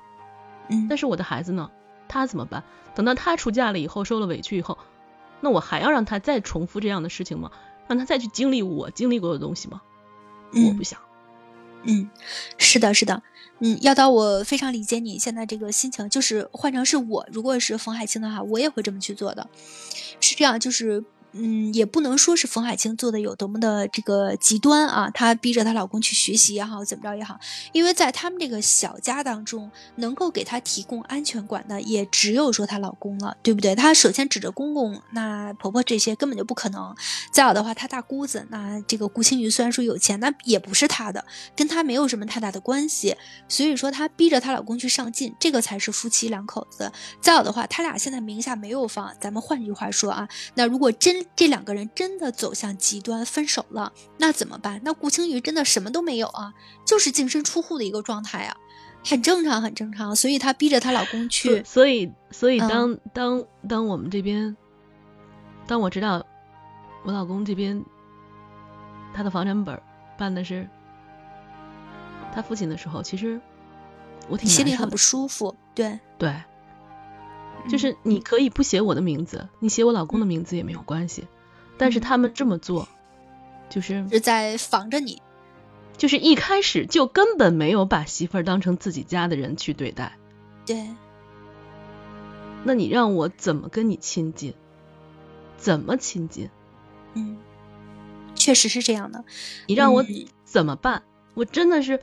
[0.69, 1.69] 嗯，但是我的孩子呢，
[2.07, 2.63] 他怎么办？
[2.95, 4.77] 等到他出嫁了以后，受了委屈以后。
[5.41, 7.51] 那我还要让他再重复这样的事情吗？
[7.87, 9.81] 让他再去经历我经历过的东西吗？
[10.53, 10.99] 我不想。
[11.83, 12.09] 嗯，
[12.57, 13.23] 是的，是的。
[13.59, 19.47] 嗯，要到我非常理解你现在这个心情，就是换成是我，如果是冯海清的话，我也会这么去做的。
[20.19, 21.03] 是这样，就是。
[21.33, 27.39] 嗯，也不能说是冯海清做的有多么的这个极端啊，她逼着她老公去学习也好，怎么着也好，
[27.71, 33.75] 因为在他们这个小家当中，能够给她提供安全感的也只有说她老公了，对不对？
[33.75, 36.95] 她首先指着公公，那婆婆这些根本就不可能。
[37.31, 41.23] 再有的话，她大姑子，那这个顾青云虽然说有钱，那也不是她的，
[41.55, 43.15] 跟她没有什么太大的关系。
[43.47, 46.91] 所以说，她逼着她老公去上进，这个才是夫妻两口子。
[47.21, 54.81] 再有的话，他俩现在名下没有房，咱们换句话说啊，那如果真这两个人真的走向极端分手了，那怎么办？
[54.83, 56.53] 那顾青瑜真的什么都没有啊，
[56.85, 58.57] 就是净身出户的一个状态啊，
[59.03, 60.15] 很正常，很正常。
[60.15, 61.63] 所以她逼着她老公去。
[61.63, 64.55] 所以，所以当当当我们这边，
[65.67, 66.25] 当我知道
[67.03, 67.83] 我老公这边
[69.13, 69.81] 他的房产本
[70.17, 70.67] 办的是
[72.33, 73.39] 他父亲的时候，其实
[74.27, 75.55] 我挺心里很不舒服。
[75.73, 76.33] 对对。
[77.69, 81.27] 就是你可以不写我的名字，你写我老公的名字也没有关系。
[81.77, 82.87] 但是他们这么做，
[83.69, 85.21] 就是是在防着你，
[85.97, 90.17] 就是一开始就根本没有把媳妇儿当成自己家的人去对待。
[90.65, 90.89] 对。
[92.65, 94.53] 那你让我怎么跟你亲近？
[95.55, 96.49] 怎么亲近？
[97.13, 97.37] 嗯，
[98.35, 99.23] 确实是这样的。
[99.67, 100.05] 你让我
[100.43, 101.03] 怎么办？
[101.35, 102.01] 我真的是，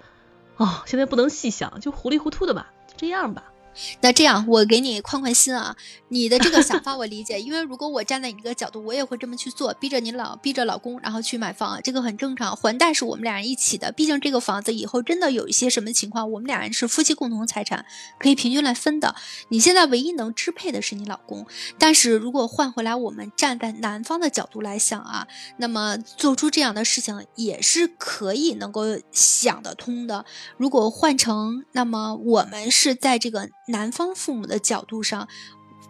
[0.57, 3.53] 哦，现在不能细想，就糊里糊涂的吧，就这样吧。
[4.01, 5.77] 那这样，我给你宽宽心啊！
[6.09, 12.55] 你的这个想法我理解，因为如果我站在你这个角度，我也会这么去做，逼着你老逼着老公，然后去买房，这个很正常。
[12.57, 17.85] 还贷是我们俩人一起的，毕竟这个房子以后真的有一些什么情况，我们俩人是夫妻共同财产，
[18.19, 19.15] 可以平均来分的。
[19.49, 21.45] 你现在唯一能支配的是你老公，
[21.79, 30.25] 但是如果换回来，我们站在男方的角度来想啊，那么做出这样的事情也是可以能够想得通的。
[30.57, 33.49] 如果换成，那么我们是在这个。
[33.67, 35.29] 男方父母的角度上，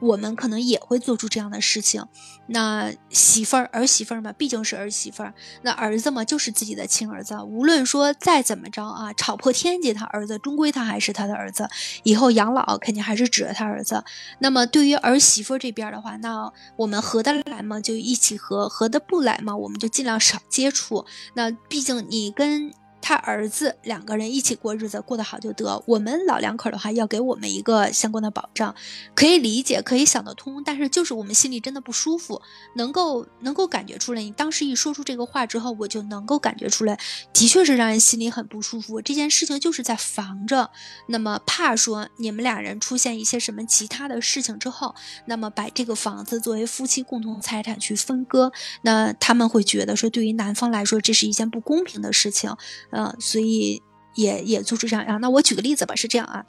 [0.00, 2.04] 我们可能也会做出这样的事情。
[2.48, 5.34] 那媳妇儿儿媳妇儿嘛，毕竟是儿媳妇儿。
[5.62, 7.36] 那儿子嘛，就是自己的亲儿子。
[7.42, 11.68] 无论说再怎么着啊，吵破天际，他儿子终归他还是他的儿子。
[12.02, 14.04] 以后养老肯定还是指着他儿子。
[14.38, 21.04] 那么对于儿媳妇这边的话，那我们合得来嘛，就一起合；合得不来嘛，我们就尽量少接触。
[21.34, 22.72] 那毕竟你跟。
[23.00, 25.80] 他儿子两个人一起过日子，过得好就得。
[25.86, 28.74] 我们老两口的话，要给我们一个相关的保障，
[29.14, 30.64] 可以理解，可以想得通。
[30.64, 32.42] 但是就是我们心里真的不舒服，
[32.74, 34.22] 能够能够感觉出来。
[34.22, 36.98] 你当时一说出这个话之后，我就能够感觉出来，
[37.32, 39.00] 的确是让人心里很不舒服。
[39.00, 40.70] 这件事情就是在防着，
[41.06, 44.94] 那么怕说你们俩人出现一些什么其他的事情之后，
[45.26, 48.50] 那么把这个房子作为夫妻共同财产去分割，
[48.82, 52.52] 那他们会觉得说，对于男方来说，这是一件不公平的事情。
[52.96, 53.82] 嗯，所以
[54.14, 55.18] 也也做出这样啊。
[55.18, 56.44] 那我举个例子吧，是这样啊。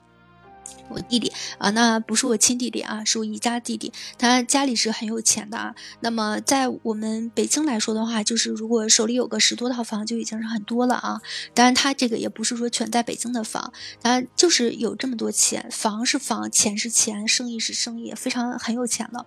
[0.89, 3.91] 我弟弟啊，那不是我亲弟弟啊，是我姨家弟弟。
[4.17, 5.75] 他家里是很有钱的啊。
[5.99, 11.21] 那么在我们北京来说的话，就是如果手里有个十多套房，就已经是很多了啊。
[11.53, 19.25] 当然，他这个也不是说全在北京的房，他就是有这么多钱，房是房，钱是钱，生意是生意，非常很有钱了。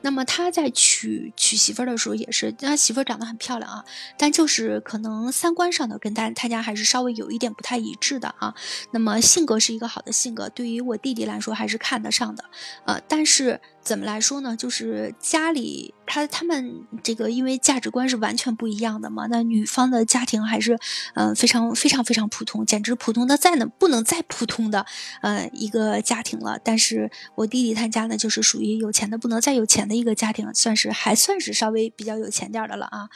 [0.00, 3.84] 那么他在娶娶媳妇儿的时候也是，他媳妇儿长得很漂亮啊，
[4.18, 8.52] 但就是可能三观上的跟他他家还是稍微有一点不太一致的啊。
[8.90, 10.95] 那么性格是一个好的性格，对于我。
[10.96, 12.44] 弟弟来说还是看得上的，
[12.84, 14.56] 呃，但是怎么来说呢？
[14.56, 19.26] 就是家里他他们这个因为价值观是完全不一样的嘛。
[19.30, 20.78] 那女方的家庭还是
[21.14, 24.84] 嗯非常非常非常普通，简直普通的再呢不能再普通的
[25.22, 26.58] 呃一个家庭了。
[26.62, 33.08] 但是我弟弟他家呢就是属于有钱的不能再有钱的一个家庭，算是还算是稍微比较有钱点的了啊。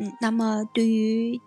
[0.00, 1.40] 嗯，那么对于。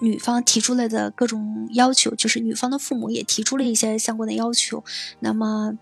[0.00, 4.84] 女方提出来的各种要求，就是女方的父母也提出了一些相关的要求。
[5.20, 5.76] 那么，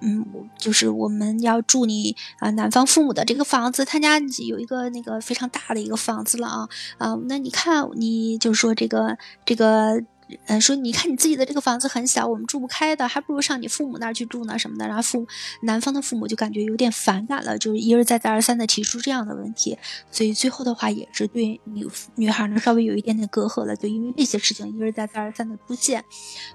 [0.00, 0.26] 嗯，
[0.58, 10.02] 就是我们要住你啊，男方父母的这个房子，他家有一个那个非常大的一个房子了啊啊，那你看，你就是说这个这个。
[10.46, 14.86] 嗯，说你看你自己的这个房子很小，我们住不开的，还不如上你父母那儿去住呢什么的。
[14.86, 15.26] 然后父
[15.62, 19.78] 男方的父母就感觉有点反感了，就是一而再再而三的提出这样的问题，
[20.10, 26.04] 所以最后的话也是对女女孩呢稍微有一点点隔阂了，就因为这些事情一而再再而三的出现，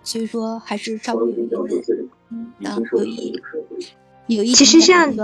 [0.04, 1.84] 所以说还是稍微有一点点，
[2.30, 3.42] 嗯，有一
[4.28, 4.54] 有一。
[4.54, 5.16] 其实像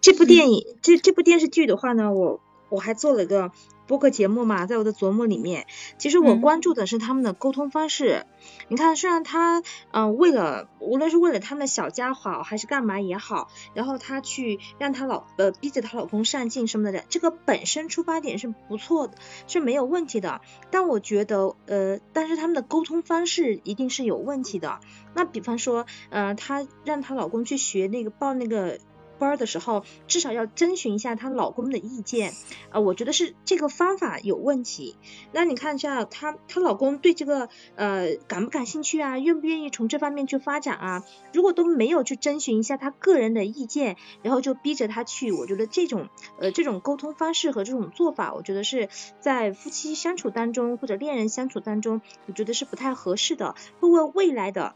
[0.00, 3.50] 这部电影这这部电视剧的话呢，我我还做了个。
[3.86, 5.66] 播客节目嘛，在我的琢磨里面，
[5.98, 8.26] 其实我关注的是他们的沟通方式。
[8.68, 19.14] 你看，虽然他嗯，为了无论是为了他们的小家好，还是干嘛也好，然后他去让他老呃逼着他老公上进什么的，这个本身出发点是不错的，
[19.46, 20.40] 是没有问题的。
[20.70, 24.80] 但我觉得呃，但是他们的沟通方式一定是有问题的。
[25.14, 28.78] 那比方说，呃，她让她老公去学那个报那个。
[29.18, 32.32] 班的时候，至少要征询一下她老公的意见，
[32.70, 34.96] 呃，我觉得是这个方法有问题。
[35.32, 41.04] 那你看一下她，她老公对这个呃感不感兴趣啊，愿不愿意从这方面去发展啊？
[41.32, 46.08] 如果都没有去征询一下他个人的意见，然后就逼着他去，我觉得这种
[46.38, 48.88] 呃这种沟通方式和这种做法，我觉得是
[49.20, 54.74] 在夫妻相处当中或者恋人相处当中，我觉得是不太合适的，会为未来的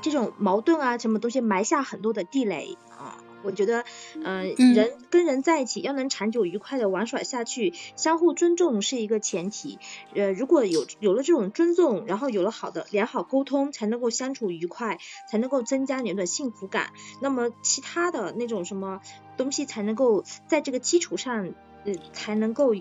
[0.00, 3.18] 这种矛盾啊什么东西埋下很多的地雷啊。
[3.46, 3.84] 我觉得，
[4.22, 9.78] 嗯，人跟人在一起要能长久愉快的玩耍下去，相互尊重是一个前提。
[10.14, 14.98] 呃，如果有有了这种尊重，然后有了好的良好沟通，才能够相处愉快，
[15.30, 16.90] 才能够增加你的幸福感。
[17.22, 19.00] 那么其他的那种什么
[19.36, 22.74] 东西才能够在这个基础上，呃，才能够。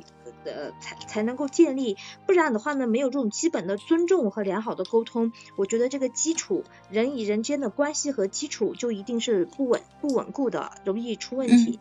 [0.45, 11.79] 呃，才才能够建立，不然的话呢，没有这种基本的尊重和良好的沟通，我觉得这个基础，人与人间的关系和基础就一定是不稳不稳固的，容易出问题。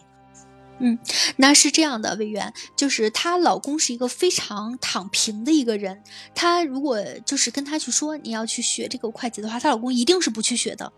[0.78, 0.98] 嗯，
[1.36, 6.02] 那是这样的，魏源，就是她老公是一个非常躺平的一个人，
[6.34, 10.92] 她如果就是跟她去说你要去学这个会计的话，她老公一定是不去学的。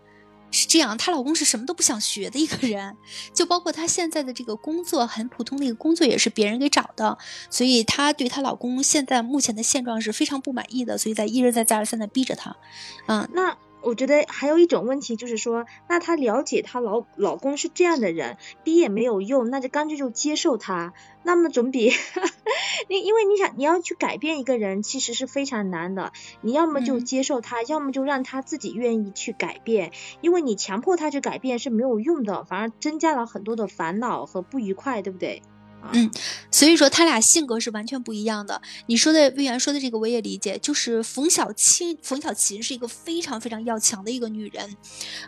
[0.51, 2.95] 是这样，她老公是什么都不想学的一个人，
[3.33, 7.17] 就包括她现在的这个工作，很普通的一个工作也是别人给找的，
[7.49, 12.55] 所以她对她老公现在目前的现状是非常不满意的，所以在一而再再而三的逼着他。
[13.07, 21.93] 嗯，那我觉得还有一种问题就是说，那她了解她老老公是这样的人，逼也没有用，那就干脆就接受他，那么总比。
[22.89, 26.11] 你因为你想你要去改变一个人，其实是非常难的。
[26.41, 29.93] 你要么就接受他，要么就让他自己愿意去改变。
[30.19, 35.41] 因为你强迫他去改变是没有用的，反而增加了很多的烦恼和不愉快，对不对？
[35.93, 36.11] 嗯，
[36.51, 38.61] 所以说他俩性格是完全不一样的。
[38.87, 44.75] 你说的魏源说的这个我也理解，就是冯小青、冯小琴是一个非常非常要强的一个女人，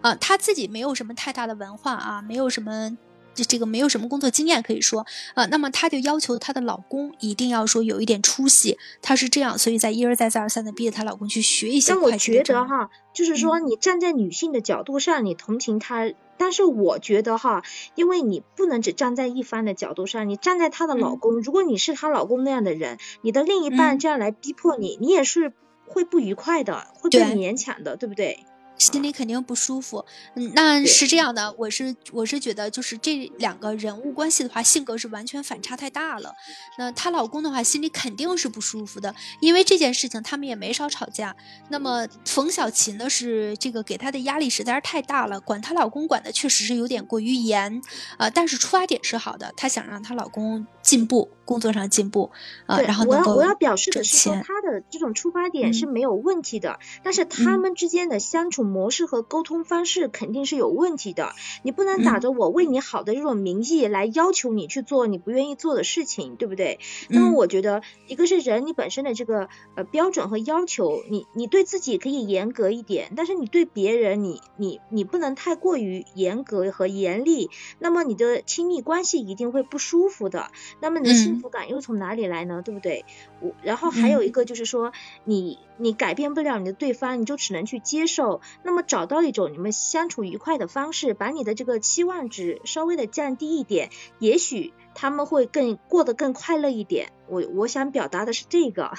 [0.02, 2.98] 啊，她自己没有什么太大的文化啊，没有什么。
[3.34, 11.94] 这这个没有什么工作经验可以说啊，那么她就要求她的老公一定要说有一点出息，她是这样，所以在一而再再而三的逼着她老公去学一些。
[11.94, 17.64] 但我觉得哈，就是说你站在女性的角度上，你同情她，但是我觉得哈，
[17.96, 25.54] 因为你不能只站在一方的角度上，你站在她的老公，如果你是她老公那样的人，你的另一半这样来逼迫你，你也是
[25.88, 28.46] 会不愉快的，会被勉强的，对不对？
[28.80, 30.04] 心里肯定不舒服，
[30.36, 36.34] 嗯，那是这样的，我是我是觉得，就是这两个人物关系的话，性格是完全反差太大了。
[36.78, 41.36] 那她老公的话，心里肯定是不舒服的，因为这件事情他们也没少吵架。
[41.70, 47.82] 那么冯小琴呢，是这个给她的压力实在是太大了，管她老公管的确实是有点过于严，
[48.18, 51.30] 啊，但是出发点是好的，她想让她老公进步。
[51.50, 52.30] 工作上进步
[52.68, 61.34] 啊，然后我要我要表示的是说，他的这种出发点是没有问题的，但是他们之间的相处模式和沟通方式肯定是有问题的。
[61.64, 66.80] 你不能打着我为你好的这种名义来要求你去做你不愿意做的事情，对不对？
[67.10, 80.52] 那么我觉得，一个是人你本身的这个呃标准和要求，你你对自己可以严格一点，但是你对别人，你你你不能太过于严格和严厉，那么你的亲密关系一定会不舒服的。
[80.80, 82.62] 那么你的幸福感又从哪里来呢？
[82.62, 83.06] 对不对？
[83.40, 84.92] 我然后还有一个就是说，
[85.24, 88.42] 你你改变不了你的对方，你就只能去接受。
[88.62, 97.14] 那么找到一种你们相处愉快的方式，把你的这个期望值稍微的降低一点，也许他们会更过得更快乐一点。
[97.30, 98.92] 我我想表达的是这个。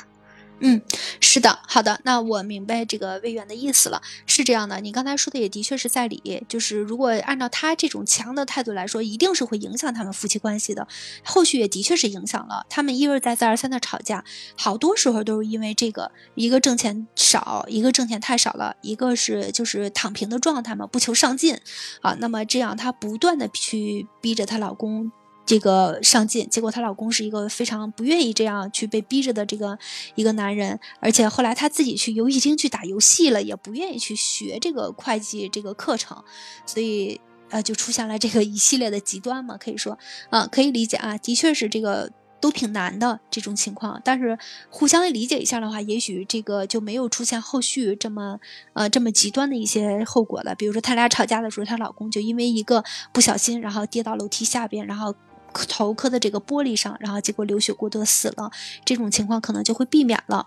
[0.60, 0.80] 嗯，
[1.20, 10.86] 是的，好的，那我明白这个魏源的意思了，是这样的，你刚才说的也的确是在理，就是如果按照他这种强的态度来说，一定是会影响他们夫妻关系的，
[11.24, 14.24] 后续也的确是影响了，他们一而再再而三的吵架，
[14.56, 21.58] 好多时候都是因为这个，一个挣钱少，一个挣钱太少了，一个是就是躺平的状态嘛，不求上进。
[22.02, 25.10] 啊，那么这样她不断的去逼着她老公。
[25.50, 29.76] 这个上进，结果她老公是一个非常不愿意这样去被逼着的这个
[30.14, 36.22] 一个男人，而且后来她自己去游戏厅去打游戏了，也不愿意去学这个会计这个课程，
[36.64, 39.98] 所以呃就出现了这个一系列的极端嘛，可以说
[40.28, 44.38] 啊可以理解啊，的确是这个都挺难的这种情况，但是
[44.70, 48.38] 互相理解一下的话，也许这个就没有出现后续这么
[48.74, 50.54] 呃这么极端的一些后果了。
[50.54, 55.12] 比如说他俩吵架的时候，她老公就因为一个不小心，然后跌到楼梯下边，然后。
[55.52, 58.50] 头磕的这个玻璃上，然后结果流血过多死了，
[58.84, 60.46] 这种情况可能就会避免了。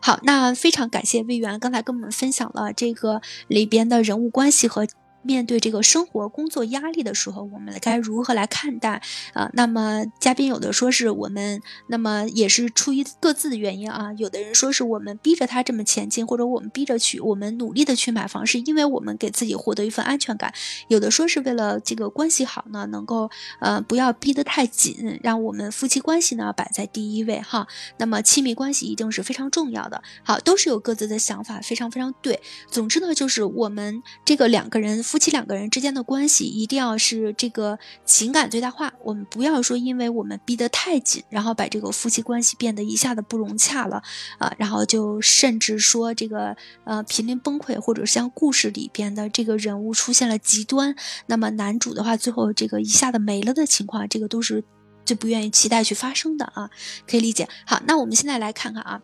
[0.00, 4.86] 好，那非常感谢魏源刚才跟我们分享了这个里边的人物关系和。
[5.22, 9.02] 面对这个生活工作压力的时候，我们该如何来看待
[9.34, 9.50] 啊？
[9.52, 14.12] 那么嘉宾有的说是我们，那么也是出于各自的原因啊。
[14.16, 20.54] 有的人说是我们逼着他这么前进，或者我们逼着去，我们努力的去买房，是因为我们给自己获得一份安全感。
[20.88, 27.66] 有的说是为了这个关系好呢，能够呃不要逼得太紧，让我们夫妻关系呢摆在第一位哈。
[27.98, 30.02] 那么亲密关系一定是非常重要的。
[30.22, 32.40] 好，都是有各自的想法，非常非常对。
[32.70, 35.02] 总之呢，就是我们这个两个人。
[35.10, 44.00] 夫妻两个人之间的关系一定要是这个情感最大化，我们不要说因为我们逼得太紧，然后把这个夫妻关系变得一下子不融洽了
[44.38, 50.94] 啊，然后就甚至说这个呃濒临崩溃，或者像故事里边的这个人物出现了极端，
[51.26, 54.62] 那么男主的话最后这个一下子没了的情况，这个都是
[55.04, 56.70] 最不愿意期待去发生的啊，
[57.08, 57.48] 可以理解。
[57.66, 59.02] 好，那我们现在来看看啊。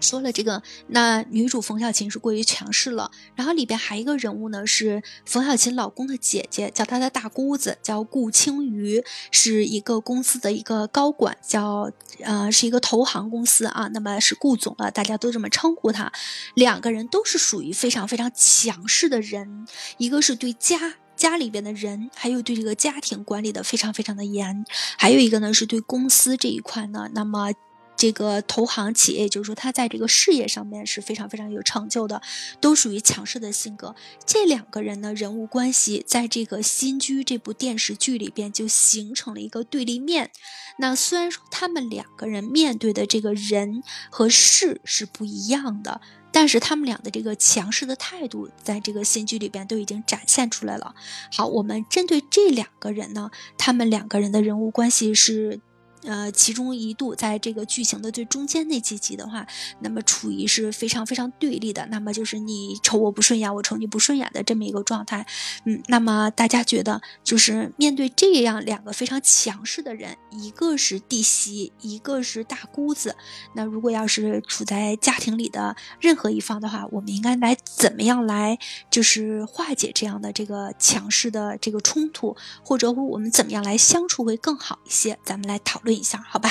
[0.00, 3.10] 说了这个，那女主冯小琴是过于强势了。
[3.34, 11.90] 然后里边还一个人物呢，是冯小琴老公的姐姐，叫她的大姑子，叫顾青瑜，是一个公司的一个高管，叫
[12.20, 16.12] 呃是一个投行公司啊，那么是顾总了，大家都这么称呼他。
[16.54, 19.66] 两个人都是属于非常非常强势的人，
[19.98, 24.64] 一个是对家家里边的人，还有对这个家庭管理的非常非常的严，
[24.98, 27.52] 还有一个呢是对公司这一块呢，那么。
[27.96, 32.20] 这个投行企业，就是说他在这个事业上面是非常非常有成就的，
[32.60, 33.94] 都属于强势的性格。
[34.24, 40.30] 这两个人呢，人物关系在这个《新居》这部电视剧里边就形成了一个对立面。
[40.78, 50.94] 那虽然说他们两个人面对的这个人和事是不一样的，但是他们俩的这个强势的态度，在这个《新居》里边都已经展现出来了。
[51.32, 55.60] 好，我们针对这两个人呢，他们两个人的人物关系是。
[56.06, 59.44] 呃，其中一度在这个剧情的最中间那几集的话，
[59.80, 65.26] 那么处于是非常非常对立的，那么就是你瞅我不顺眼，我瞅你不顺眼的这么一个状态。
[65.64, 73.16] 嗯，那么大家觉得，就是面对这样两个非常强势的人，一个是弟媳，一个是大姑子，
[73.56, 78.56] 那如果要是处在家庭里的任何一方的话，我们应该来怎么样来
[78.92, 85.18] 就是化解这样的这个强势的这个冲突，或者我们怎么样来相处会更好一些？
[85.24, 85.95] 咱们来讨论。
[85.96, 86.50] 一下，好吧，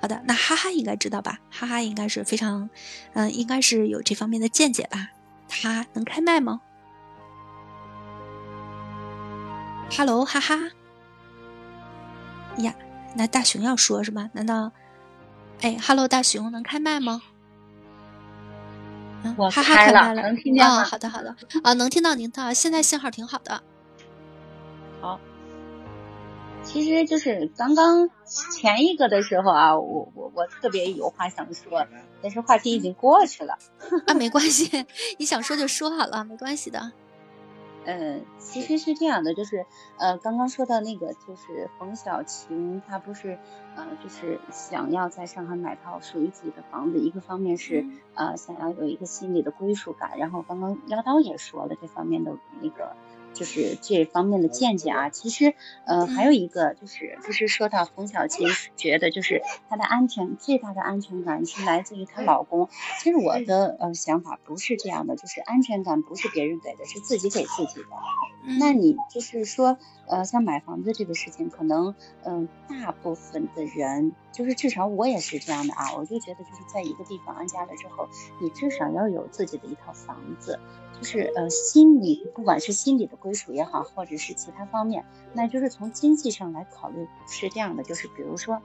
[0.00, 1.38] 好的，那哈哈应该知道吧？
[1.50, 2.70] 哈哈应该是非常，
[3.14, 5.10] 嗯，应该是有这方面的见解吧？
[5.48, 6.60] 他能开麦吗
[9.96, 10.56] ？Hello，哈哈，
[12.56, 12.74] 呀，
[13.14, 14.30] 那大熊要说是吧？
[14.32, 14.72] 难道，
[15.60, 17.20] 哎，Hello，大熊能开麦吗？
[19.24, 20.82] 嗯我开了，能听见吗？
[20.82, 23.62] 好的，好的，啊，能听到您的，现在信号挺好的。
[25.00, 25.20] 好。
[26.64, 28.08] 其实就是刚刚
[28.50, 31.86] 前一个的时候啊，我我我特别有话想说，
[32.22, 33.58] 但是话题已经过去了
[34.06, 34.86] 啊，没关系，
[35.18, 36.92] 你想说就说好了，没关系的。
[37.84, 39.66] 嗯，其实是这样的，就是
[39.98, 43.38] 呃，刚刚说到那个，就是冯小琴，她不是
[43.76, 47.84] 呃，就是想要在上海买套属于自己的房子，一个方面是
[48.14, 52.94] 呃，想要有一个心理的归属感，然后刚刚妖刀也说了这方面的那个。
[53.34, 55.54] 就是这方面的见解啊，其实，
[55.86, 62.68] 呃，还有一个就是，就是说到冯小琴觉得，就是她的安全最大的安全感是来自于她老公。
[63.02, 67.88] 其实我的呃想法不是这样的，就是安全感不是别人给的，是自己给自己的。
[68.58, 69.78] 那你就是说，
[70.08, 78.08] 呃，像买房子这个事情，可能，嗯，大部分的人，就是至少我也是这样的啊，我就觉得就是在一个地方安家了之后，
[78.40, 80.58] 你至少要有自己的一套房子。
[80.98, 87.84] 就是呃，心理不管是心理的归属也好，或者是其他方面，那就是从经济上来考虑是这样的。
[87.84, 88.60] 就是比如说，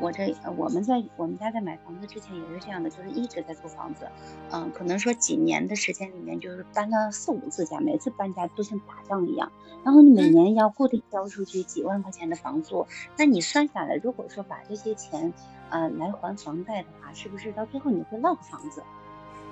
[0.00, 4.08] 我这我们在我们家在买房子之前也是这样的，就是一直在租房子，
[4.50, 9.50] 嗯，可能说几年的时间里面就是搬了四五次家，每次搬家都像打仗一样。
[9.84, 12.86] 然后你每年要固定交出去几万块钱的房租，
[13.18, 15.34] 那你算下来，如果说把这些钱
[15.68, 18.82] 呃来还房贷的话，是不是到最后你会落个房子？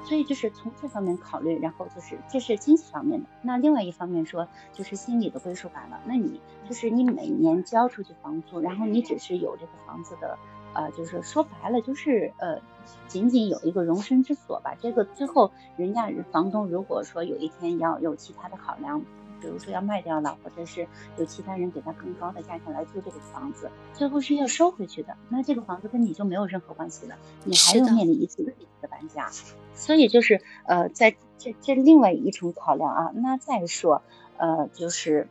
[0.05, 3.29] 所以就是从这方面考虑，然后就是这是经济方面的。
[3.41, 6.01] 那另外一方面说，就是心理的归属感了。
[6.05, 10.39] 那你就是你每年交出去房租，然后你只是有这个房子的，
[10.75, 12.61] 呃，就是说白了就是呃，
[13.07, 14.75] 仅仅有一个容身之所吧。
[14.81, 19.03] 这个最后人家房东如果说有一天要有其他的考量。
[19.43, 20.87] 比如说要卖掉了，或者是
[21.19, 25.15] 有其他人给他更高的价钱来租这个房子，最后是要收回去的。
[25.29, 29.29] 那这个房子跟你就没有任何关系了，你还要面临一次一次的搬家。
[29.75, 33.11] 所以就是呃，在这这另外一重考量啊。
[33.15, 34.03] 那再说
[34.39, 35.29] 呃，就是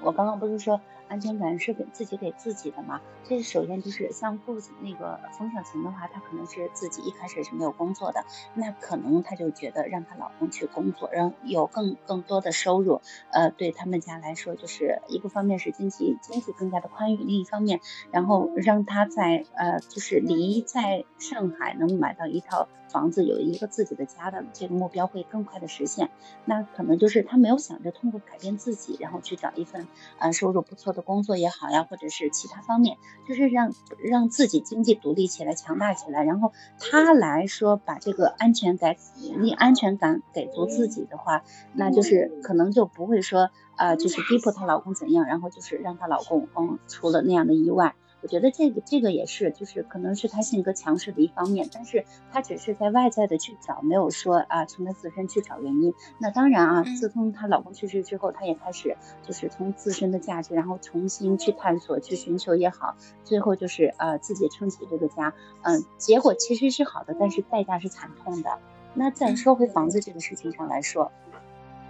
[0.00, 0.80] 我刚刚不是说。
[1.08, 3.00] 安全感是给自己给自己的嘛？
[3.28, 13.00] 这首先就是像顾那个冯小琴的话，她可能是自己一开始是没有工作的，那可能她就觉得让她老公去工作，让有更更多的收入，
[13.30, 17.80] 呃，对他们家来说，就是一个方面是经济经济更加的宽裕，另一方面，
[18.10, 26.10] 然后让她在呃就是离在上海能买到一套房子，有一个自己的家的这个目标会更快的实现。
[26.46, 29.86] 那可能就是她没有想着通过改变自己，然后去找一份
[30.18, 30.86] 呃收入不错。
[30.96, 32.96] 的工作也好呀，或者是其他方面，
[33.28, 33.72] 就是让
[34.02, 38.96] 让自己经济独立起来、强大起来，然后他来说把这个安全感、
[39.40, 41.42] 你安全感给足自己的话，
[41.74, 47.94] 那就是可能就不会说啊，就是逼迫她老公怎样，然后就是让她老公嗯出了那样的意外。
[48.22, 55.94] 我觉得这个这个也是，就是可能是她性格强势的一方面，但是她只是在外在的去找，没有说啊从她自身去找原因。
[56.18, 68.58] 那当然啊，自从她老公去世之后，她也开始就是从自身的价值，然后重新去探索、去寻求也好，最后就是呃自己撑起这个家，嗯，结果其实是好的，但是代价是惨痛的。
[68.98, 71.12] 那再说回房子这个事情上来说。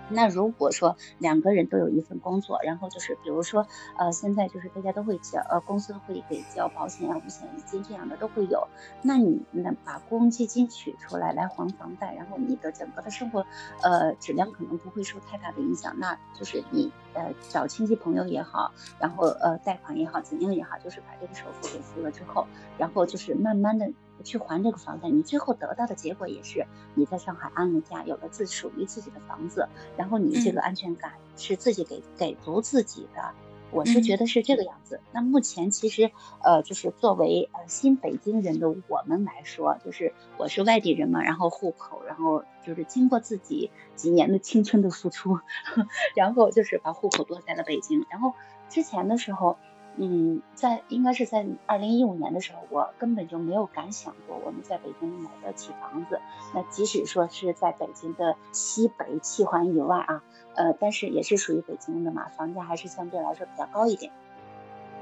[0.09, 3.67] 那如果说两个人都有一份工作，然后就是比如说，
[3.99, 8.69] 呃，现在就是大家都会交，呃，公司会给交保险啊、五险一金这样的都会有。
[9.03, 13.47] 那你呢，把公积金取出来来还房贷，然后你的整个的生活，
[13.83, 15.99] 呃，质量可能不会受太大的影响。
[15.99, 22.47] 那就是你呃找亲戚朋友也好，然后呃贷款也好，怎样也好，就是把这个首付给付了之后，
[22.79, 23.91] 然后就是慢慢的。
[24.23, 33.33] 去还这个房贷，你最后得到的结果也是你在上海安了家，有了自属于自己的房子，然后你这个安全感是自己给给足自己的。
[33.73, 35.01] 我是觉得是这个样子。
[35.13, 36.13] 那目前其实
[36.43, 45.41] 呃，就是作为呃新北京人的我们来说，就是我是外地人嘛，然后户口，然后就是经过自己几年的青春的付出，
[46.15, 48.07] 然后就是把户口落在了北京。
[48.09, 48.35] 然后
[48.69, 49.57] 之前的时候。
[49.97, 56.21] 嗯，在应该是在二零一五年的时候，我根本就没有敢想过我们在北京买得起房子。
[56.55, 60.23] 那即使说是在北京的西北七环以外啊，
[60.55, 64.13] 呃，但是也是属于北京的嘛，房价还是相对来说比较高一点。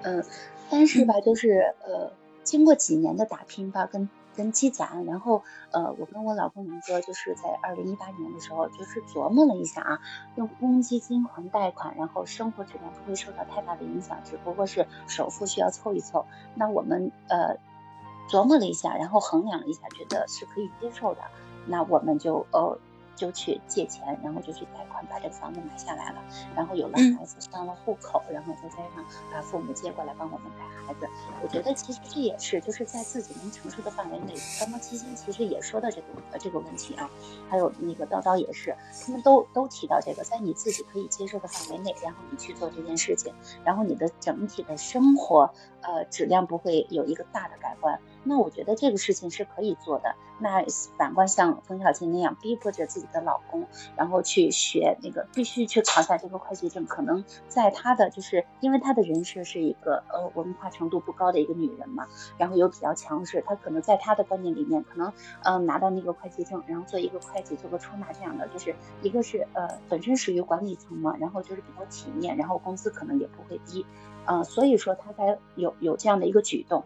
[0.02, 0.24] 嗯，
[0.70, 4.08] 但是吧，就是呃，经过几年的打拼吧，跟。
[4.36, 9.98] 跟积攒，然后呃，我跟我老公明哥就是在二零一八年的时候，就是琢磨了一下啊，
[10.36, 16.26] 用公积金还贷款，然后生活质量不会受到太大的影响，只不过是首付需要凑一凑。
[16.54, 17.56] 那我们呃
[18.28, 21.22] 琢磨了一下，然后衡量了一下，觉得是可以接受的，
[21.66, 22.78] 那我们就呃。
[23.16, 26.22] 就去借钱，然后就去贷款把这个房子买下来了，
[26.54, 31.08] 然后有了孩子，上了户口，然后再加上把父母接过来帮我们带孩子。
[31.42, 34.34] 我觉得其实这也是就是在自己能承受的范围内。
[34.58, 37.08] 刚刚七星其实也说到这个呃这个问题啊，
[37.48, 43.32] 还有那个叨叨也是，他们都都提到这个，在你自己可以接受的范围内，然后你去做这件事情，
[43.64, 48.00] 然后你的整体的生活呃质量不会有一个大的改观。
[48.24, 50.14] 那我觉得这个事情是可以做的。
[50.40, 50.64] 那
[50.98, 53.03] 反观像冯小琴那样逼迫着自己。
[53.12, 62.06] 的老公，然后去学那个必须去考下这个会计证，可能在她的就是因为她的人设是一个呃文化程度不高的一个女人嘛，
[62.38, 73.84] 然后又比较强势，她可能在她的观念里面，可能嗯拿到那个会计证，然后做一个会计，做个出纳这样的，就是一个是呃本身属于管理层嘛，然后就是比较体面，然后工资可能也不会低，
[74.26, 76.84] 嗯，所以说她才有有这样的一个举动。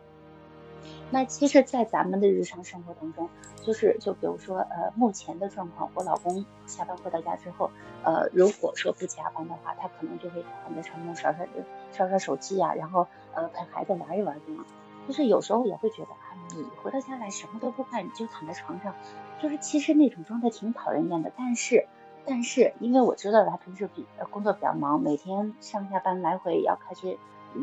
[1.11, 3.31] 那其实，在咱们的日常生活当中，
[3.65, 7.71] 就是就比如说，呃，目前的状况，我老公下班回到家之后，
[8.05, 11.47] 呃，如果说不加班的话，他可能就会躺在床上刷刷
[11.93, 14.65] 刷刷手机啊，然后呃陪孩子玩一玩这样。
[15.07, 18.95] 就是有时候也会觉得，啊，你回到家来什么都不干，你就躺在床上，
[19.41, 21.33] 就是其实那种状态挺讨人厌的。
[21.35, 21.87] 但是，
[22.27, 27.17] 但是因为我知道他平时比工作比较忙，每天上下班来回要开车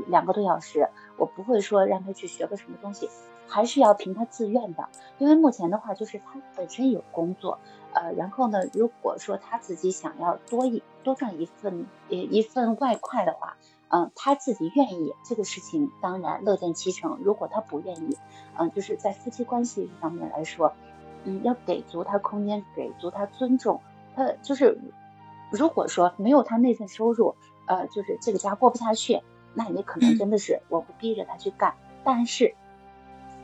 [0.08, 3.08] 两个多小时，我不会说让他去学个什么东西。
[3.48, 7.60] 还是要凭他自愿的，因为目前的话就是他本身有工作，
[7.94, 13.56] 呃，然后呢，如果说他自己想要多一多赚一份呃一份外快的话，
[13.90, 17.20] 嗯，他自己愿意，这个事情当然乐见其成。
[17.24, 18.18] 如果他不愿意，
[18.58, 20.74] 嗯，就是在夫妻关系方面来说，
[21.24, 23.80] 嗯，要给足他空间，给足他尊重。
[24.16, 24.80] 他就是
[25.52, 27.36] 如果说没有他那份收入，
[27.68, 29.22] 呃，就是这个家过不下去，
[29.54, 32.56] 那你可能真的是我不逼着他去干，但是。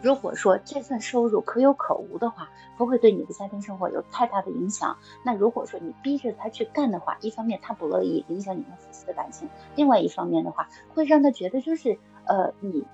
[0.01, 4.97] 如果说这份收入可有可无的话，不会对你的家庭生活有太大的影响。
[5.23, 12.85] 那如果说你逼着他去干的话，一方面他不乐意，影响你们夫妻的感情；另外一方面的话，会让他觉得就是呃你。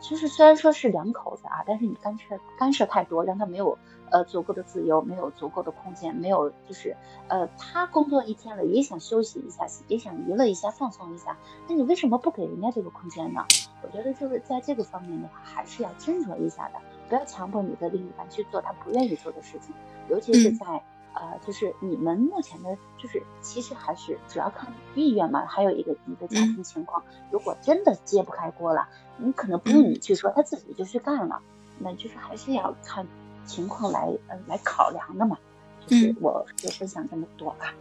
[0.00, 3.78] 就是虽然说是两口子啊，但是你干涉干涉太多，让他没有
[4.10, 6.96] 呃足够的自由，没有足够的空间，没有就是
[7.28, 11.36] 呃他工作一天了也想休息一下，也想娱乐一下，放松一下，
[11.68, 13.44] 那你为什么不给人家这个空间呢？
[13.82, 19.74] 我觉得就是在这个方面的话，还是要斟酌一下的，不要强迫你的另一半去做他不愿意做的事情，
[20.08, 20.82] 尤其是在。
[21.16, 27.02] 呃，就是你们目前的，就是其实还是主要看意愿嘛，还有一个你的家庭情况。
[27.30, 28.86] 如果真的揭不开锅了，
[29.16, 31.40] 你可能不用你去说，他自己就去干了。
[31.78, 33.06] 那就是还是要看
[33.46, 35.38] 情况来呃来考量的嘛。
[35.86, 37.72] 就是我就分享这么多吧。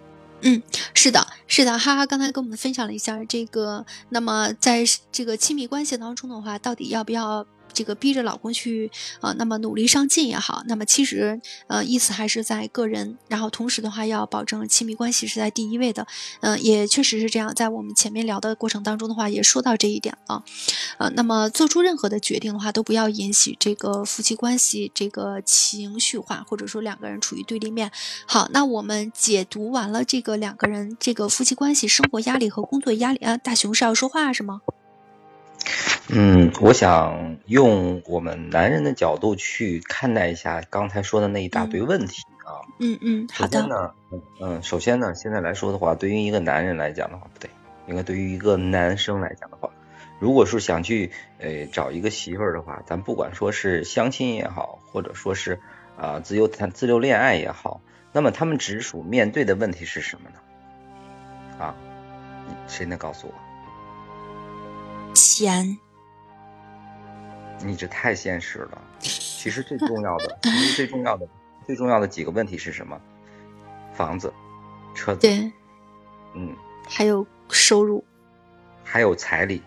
[0.42, 0.62] 嗯，
[0.94, 7.46] 是的，是的，哈哈，刚才跟我们分享了一下这个，那么在这个亲密关系当中的话，到底要不要？
[7.76, 16.08] 这个逼着老公去啊，那么努力上进也好，那么其实呃意思还是在个人，然后同时的话要保证亲密关系是在第一位的，
[16.40, 20.42] 嗯，也确实是这样，在我们前面聊的过程当中的话也说到这一点啊，
[20.98, 27.92] 呃，那么做出任何的决定的话都不要引起这个夫妻关系这个情绪化，或者说两个人处于对立面。
[28.26, 34.62] 好，那我们解读完了这个两个人这个夫妻关系、生活压力和工作压力啊，大熊是要说话是吗？
[36.10, 42.62] 嗯，我想用我们男人的角度去看待一下刚才说的那一大堆问题啊。
[42.80, 43.60] 嗯嗯，好的。
[43.60, 43.94] 首先呢，
[44.40, 47.50] 嗯，首先呢，现在来说的话，对于一个男人来讲的话，不对，
[47.88, 49.70] 应该对于一个男生来讲的话，
[50.20, 55.60] 如果是想去呃找一个媳妇儿的话，咱不管说是相亲也好，或者说是
[55.98, 61.66] 啊自由谈自由恋爱也好，那么他们直属面对的问题是什么呢？
[61.66, 61.76] 啊，
[62.68, 63.34] 谁能告诉我？
[65.16, 65.78] 钱。
[67.64, 68.82] 你这太现实了。
[69.00, 71.28] 其实最重要的，其实最重要的，
[71.66, 73.00] 最重要的几个问题是什么？
[73.94, 74.34] 房子、
[74.94, 75.52] 车子，对，
[76.34, 76.54] 嗯，
[76.88, 78.04] 还有收入，
[78.84, 79.62] 还有彩礼，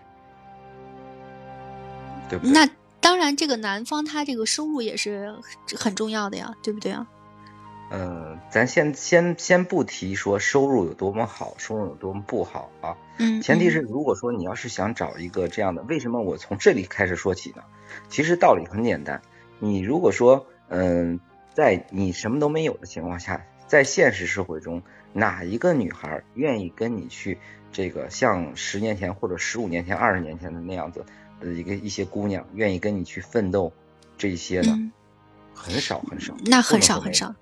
[2.29, 2.53] 对不对？
[2.53, 2.69] 那
[2.99, 5.33] 当然，这个男方他这个收入也是
[5.75, 7.07] 很重要的呀，对不对啊？
[7.91, 12.95] 嗯，咱先先先不提说收入有多么好，收入有多么不好啊。
[13.17, 13.41] 嗯。
[13.41, 17.63] 前提是，如果说你要是想找一个这样的，为什么我从这里开始说起呢？
[18.07, 19.21] 其实道理很简单，
[19.57, 21.19] 你如果说，嗯，
[21.53, 27.39] 在你什么都没有的情况下，在现实社会中，哪一个女孩愿意跟你去
[27.71, 31.03] 这个像十年前或者十五年前、二十年前的那样子
[31.39, 33.73] 的一个一些姑娘愿意跟你去奋斗
[34.15, 34.91] 这些呢？
[35.55, 36.35] 很少很少。
[36.45, 37.33] 那很少很少。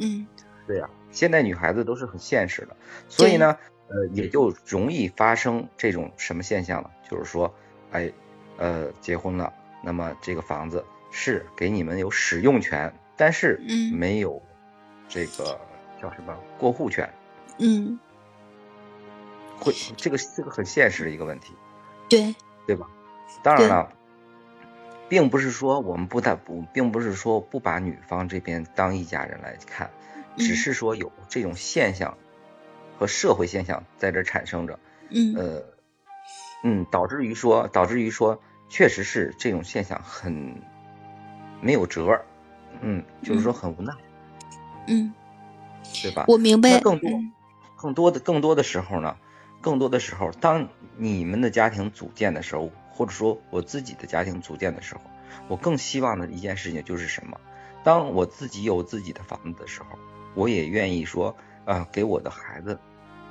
[0.00, 0.26] 嗯，
[0.66, 2.76] 对呀，现在女孩子都是很现实的，
[3.08, 3.56] 所以呢，
[3.88, 6.90] 呃，也就容易发生这种什么现象呢？
[7.08, 7.54] 就是说，
[7.92, 8.10] 哎，
[8.56, 9.52] 呃，结婚了，
[9.84, 13.60] 那么这个房子是给你们有使用权，但是
[13.92, 14.42] 没有
[15.08, 15.60] 这个
[16.00, 17.12] 叫什么过户权。
[17.58, 17.98] 嗯，
[19.58, 21.54] 会这个这个很现实的一个问题。
[22.08, 22.34] 对，
[22.66, 22.88] 对吧？
[23.42, 23.92] 当然了。
[25.10, 29.90] 并不是说我们不打不，并不是说不把女方这边当一家人来看，
[30.38, 32.16] 只是说有这种现象
[32.96, 34.78] 和社会现象在这产生着，
[35.10, 35.64] 嗯，呃，
[36.62, 40.54] 嗯，导致于说，导致于说，确实是这种现象很
[41.60, 42.22] 没有辙，
[42.80, 43.92] 嗯，就是说很无奈，
[44.86, 45.12] 嗯，
[46.02, 46.24] 对吧？
[46.28, 46.78] 我明白。
[46.80, 47.10] 更多、
[47.76, 49.16] 更多的、更多的时候呢，
[49.60, 52.70] 更多的时候，当你们的家庭组建的时候，
[53.00, 55.00] 或者说我自己的家庭组建的时候，
[55.48, 57.40] 我更希望的一件事情就是什么？
[57.82, 59.98] 当我自己有自己的房子的时候，
[60.34, 61.34] 我也愿意说，
[61.64, 62.78] 呃，给我的孩子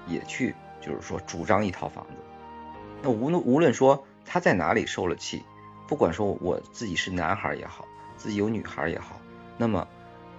[0.08, 2.14] 也去，就是说主张一套房子。
[3.04, 5.44] 那无论无论说他在哪里受了气，
[5.88, 7.86] 不管说我自己是男孩也好，
[8.18, 9.22] 自己有女孩也好，
[9.56, 9.88] 那么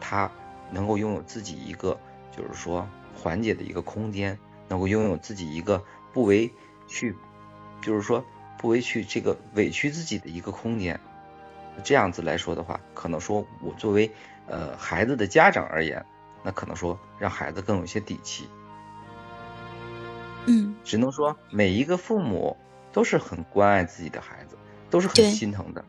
[0.00, 0.28] 他
[0.72, 1.96] 能够拥有自己一个，
[2.36, 6.52] 就是说缓解的一个空间，能够拥有自己一个不为
[6.88, 7.14] 去，
[7.80, 8.24] 就是说
[8.60, 11.00] 不委屈这个委屈自己的一个空间。
[11.82, 14.10] 这样子来说的话，可能说我作为
[14.46, 16.04] 呃孩子的家长而言，
[16.42, 18.46] 那可能说让孩子更有些底气。
[20.44, 22.54] 嗯，只能说每一个父母
[22.92, 24.58] 都是很关爱自己的孩子，
[24.90, 25.82] 都是很心疼的。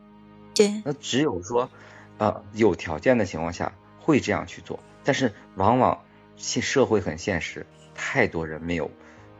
[0.54, 0.80] 对。
[0.82, 1.68] 那只有说，
[2.16, 6.02] 呃，有条件的情况下会这样去做，但是往往
[6.36, 8.90] 现社会很现实，太多人没有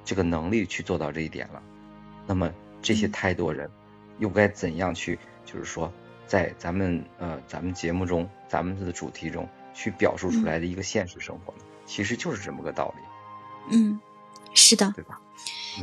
[0.04, 1.62] 这个能力去做到这一点了。
[2.26, 2.52] 那么
[2.82, 3.70] 这些太多人
[4.18, 5.90] 又该怎样去，就是说，
[6.26, 11.64] 在咱们呃咱们节目中，咱们的主题中去表述出来的一个现实生活呢？
[11.86, 13.76] 其实就是这么个道理。
[13.76, 14.00] 嗯。
[14.54, 15.18] 是的，对吧？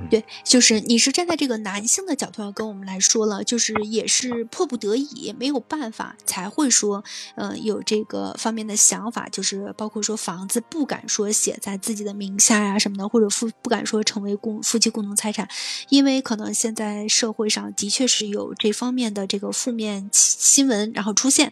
[0.10, 7.04] 对，就是你是站在这个男性的角度上跟我们来说了，就是也是迫不得已，没有办法才会说，
[7.34, 15.50] 呃，有这个方面的想法，就是包括说房子不敢说写在自己的名下呀什么的，或者夫不敢说成为共夫妻共同财产，
[15.90, 21.52] 因为可能现在社会上的确是有这方面的这个负面新闻，然后出现，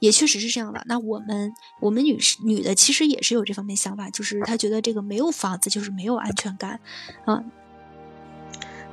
[0.00, 0.82] 也确实是这样的。
[0.86, 6.80] 那我们我们女士女的其实也是有这方面想法，就是她觉得这个没有房子就是没有安全感，
[7.26, 7.37] 嗯。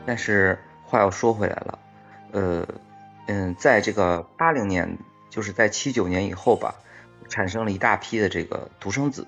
[0.06, 1.80] 但是话又说回来了，
[2.32, 2.68] 呃，
[3.26, 4.98] 嗯，在这个八零年，
[5.32, 6.76] 就是在七九年以后吧，
[7.28, 9.26] 产生了一大批的这个独生子，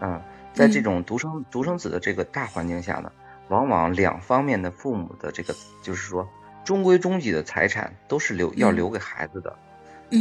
[0.00, 0.20] 嗯，
[0.52, 3.10] 在这种独生独生子的这个大环境下呢，
[3.48, 6.28] 往往两方面的父母的这个就是说
[6.62, 9.56] 中规中矩的财产都是留要留给孩子的，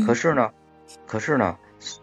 [0.05, 0.51] 可是呢，
[1.05, 1.57] 可是呢，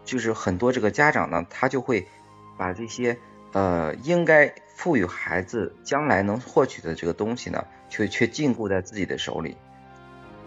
[0.05, 2.07] 就是很多这个家长呢，他就会
[2.55, 3.17] 把这些
[3.53, 4.53] 呃应该。
[4.81, 9.55] 赋予孩子将来能获取的这个东西呢，却却禁锢在自己的手里，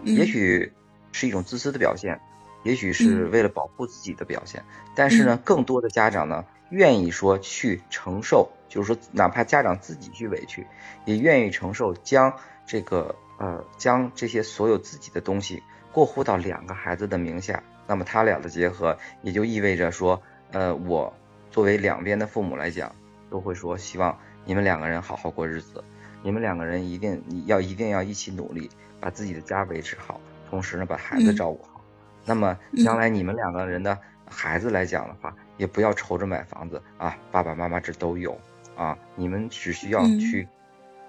[0.03, 0.73] 也许
[1.13, 2.19] 是一种自私的表现，
[2.61, 4.61] 也许是为了保护自己的表现。
[4.93, 10.67] 但是呢，更多的家长呢，愿意说去承受，就是说，哪怕家长自己去委屈，
[11.05, 12.33] 也愿意承受将
[12.67, 15.63] 这个呃将这些所有自己的东西
[15.93, 17.63] 过户到两个孩子的名下。
[17.87, 20.21] 那么他俩的结合，也就意味着说，
[20.51, 21.13] 呃，我
[21.51, 22.93] 作为两边的父母来讲。
[23.29, 25.83] 都会说希望你们两个人好好过日子，
[26.23, 28.69] 你们两个人一定你要一定要一起努力，
[28.99, 30.19] 把自己的家维持好，
[30.49, 31.81] 同时呢把孩子照顾好。
[32.25, 33.97] 那么将来你们两个人的
[34.27, 38.39] 孩子来讲的话，也不要愁着买房子啊，爸爸妈妈这都有
[38.75, 40.47] 啊，你们只需要去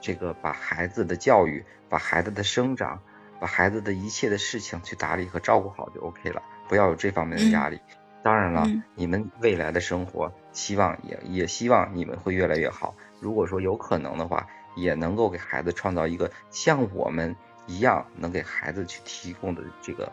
[0.01, 3.01] 这个把孩子的教育、把孩子的生长、
[3.41, 7.81] 把孩子的一切的事情去打理和照顾好就 OK 了，不要有这方面的压力。
[8.23, 12.95] 当然了，你们未来的生活，希望也也希望你们会越来越好。
[13.21, 17.37] 如果说有可能的话，也能够给孩子创造一个像我们
[17.67, 20.11] 一样能给孩子去提供的这个，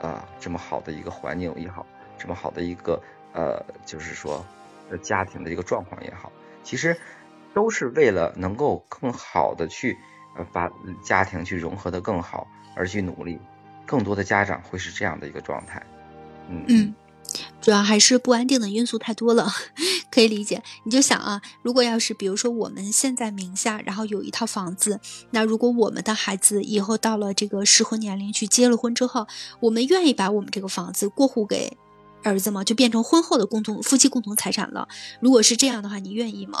[0.00, 1.86] 呃，这么好的一个环境也好，
[2.18, 4.44] 这么好的一个呃，就是说，
[5.02, 6.30] 家庭的一个状况也好，
[6.62, 7.00] 其实
[7.54, 9.96] 都是为了能够更好的去
[10.36, 10.70] 呃把
[11.02, 13.40] 家庭去融合的更好而去努力。
[13.86, 15.82] 更多的家长会是这样的一个状态，
[16.50, 16.94] 嗯。
[17.60, 19.48] 主要还是不安定的因素太多了，
[20.10, 20.62] 可以理解。
[20.84, 25.00] 你就想啊，如果要是比如说我们现在名下，然后有一套房子，
[25.30, 29.26] 那如果我们的孩子以后到了这个适婚年龄去结了婚之后，
[29.60, 31.76] 我们愿意把我们这个房子过户给
[32.22, 32.64] 儿子吗？
[32.64, 34.88] 就变成婚后的共同夫妻共同财产了？
[35.20, 36.58] 如果是这样的话，你愿意吗？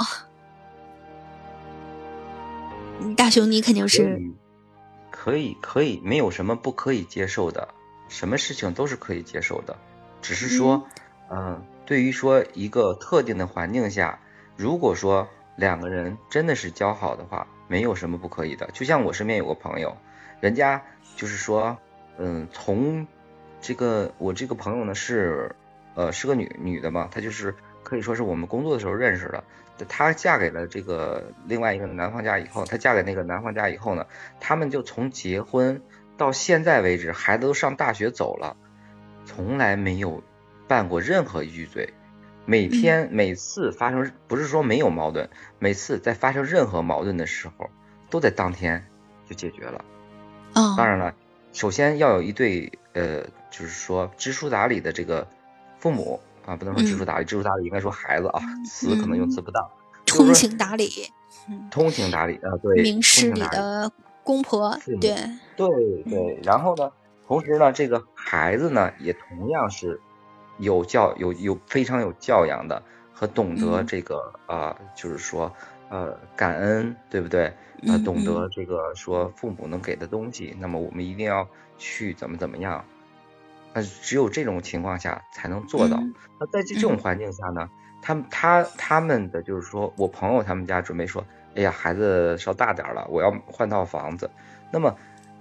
[3.16, 4.20] 大雄，你肯定是
[5.10, 7.66] 可以，可以，没有什么不可以接受的，
[8.08, 9.76] 什么事情都是可以接受的。
[10.20, 10.86] 只是说，
[11.30, 14.20] 嗯，对于说一个特定的环境下，
[14.56, 18.68] 如果说两个人真的是交好的话，没有什么不可以的。
[18.72, 19.96] 就像我身边有个朋友，
[20.40, 20.82] 人家
[21.16, 21.78] 就是说，
[22.18, 23.06] 嗯，从
[23.60, 25.54] 这个我这个朋友呢是，
[25.94, 29.44] 呃，是个女女的嘛，她就是可以说是我们工作的时候认识的。
[29.88, 34.06] 她嫁给了这个另外一个男方家以后，她嫁给那个男方家以后呢，
[34.40, 35.82] 他们就从结婚
[36.16, 38.56] 到现在为止，孩子都上大学走了。
[39.28, 40.22] 从来没有
[40.66, 41.92] 拌过任何一句嘴，
[42.46, 47.68] 每天每次发生不是说没有矛盾，每次在发生任何矛盾的时候，
[48.08, 48.86] 都在当天
[49.28, 49.84] 就解决了。
[50.54, 51.14] 当然了，
[51.52, 55.28] 首先要有一对呃，就是说知书达理的这个
[55.78, 59.68] 父母啊，不能说知书达理，知书达理应该说孩子啊，词可能用词不当。
[60.06, 60.90] 通情达理，
[61.70, 63.92] 通情达理啊，对，明事理的
[64.24, 65.14] 公婆，对
[65.54, 66.40] 对对。
[66.42, 66.90] 然后呢，
[67.28, 70.00] 同时呢，这个孩子呢，也同样是
[70.56, 75.52] 有教有有非常有教养的和懂得这个啊，就是说
[75.90, 77.52] 呃感恩，对不对？
[77.86, 82.82] 呃，懂得这个说父母能给的东西，那么我们一定要去怎么怎么样。
[83.74, 86.02] 那只有这种情况下才能做到。
[86.40, 87.68] 那在这种环境下呢？
[88.00, 91.22] 他们他他们的就是说，我朋友他们家准备说，
[91.54, 94.30] 哎呀，孩子稍大点了，我要换套房子。
[94.72, 94.96] 那么，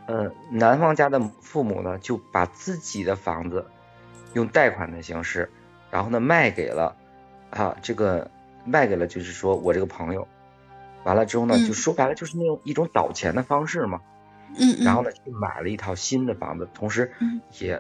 [0.08, 3.66] 呃，男方家的父母呢，就把自己的房子
[4.34, 5.49] 用贷款的形式，
[5.91, 6.95] 然后呢卖给了
[7.51, 8.32] 啊这个
[8.66, 10.28] 卖给了就是说我这个朋友。
[11.03, 14.01] 完了之后呢，就说白了就是那种一种倒钱的方式嘛。
[14.58, 17.12] 嗯然后呢，去买了一套新的房子，同时
[17.60, 17.80] 也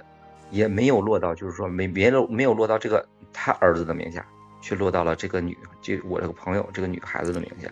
[0.51, 4.23] 也没有落到就是说没没落没有落到这个他儿子的名下。
[4.59, 7.69] 却落到了这个女，就我这个朋友这个女孩子的名下。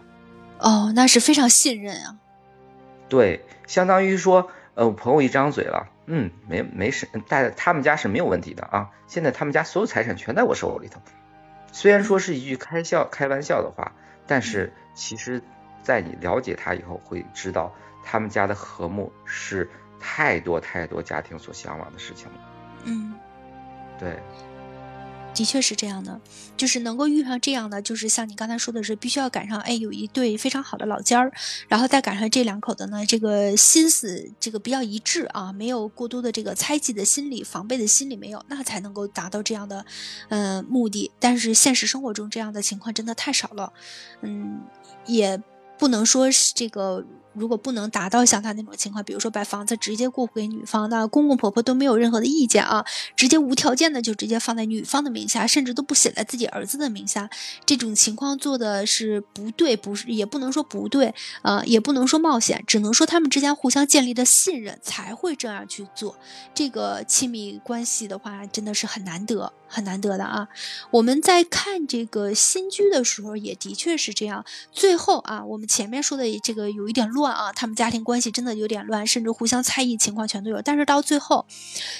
[0.59, 2.15] 哦，那是非常信任啊。
[3.07, 8.91] 对，相当于说，呃，朋友一张嘴了，嗯，没没事，但他们家是没有问题的啊。
[9.07, 10.99] 现在他们家所有财产全在我手里头。
[11.71, 13.91] 虽然说是一句开笑开玩笑的话，
[14.25, 15.41] 但是其实，
[15.83, 22.39] 在你了解他以后，会知道他们家的和睦是太多太多家庭所向往的事情了。
[22.85, 23.13] 嗯，
[23.99, 24.17] 对。
[25.35, 26.19] 的确是这样的，
[26.55, 31.31] 就是能够遇上这样的，就是像你刚才说的是，必须要赶上，哎，有一对非常好的老家儿，
[31.67, 39.85] 然后再赶上这两口子呢，这个心思这个比较一致啊，没有过多的这个猜忌的心理、防备的心理没有，那才能够达到这样的，
[40.29, 41.11] 呃，目的。
[41.19, 43.73] 但是现实生活中这样的情况真的太少了，
[44.21, 44.61] 嗯，
[45.05, 45.41] 也
[45.77, 47.05] 不能说是这个。
[47.35, 57.29] 如果不能达到像他那种情况，比如说把房子直接过户给女方，那公公婆婆都没有任何的意见啊，直接无条件的就直接放在女方的名下，甚至都不写在自己儿子的名下，
[57.65, 61.13] 这种情况做的是不对，不是也不能说不对，
[61.43, 66.17] 呃，也不能说冒险，只能说他们之间互相建立的信任才会这样去做。
[66.53, 69.53] 这个亲密关系的话，真的是很难得。
[69.67, 70.47] 很难得的啊！
[70.91, 74.45] 我们在看这个新居的时候，也的确是这样。
[74.71, 80.61] 最后啊，我们前面说的这个有一点乱啊，他们家庭关系真的有点乱，甚至互相猜疑情况全都有。
[80.61, 81.45] 但是到最后，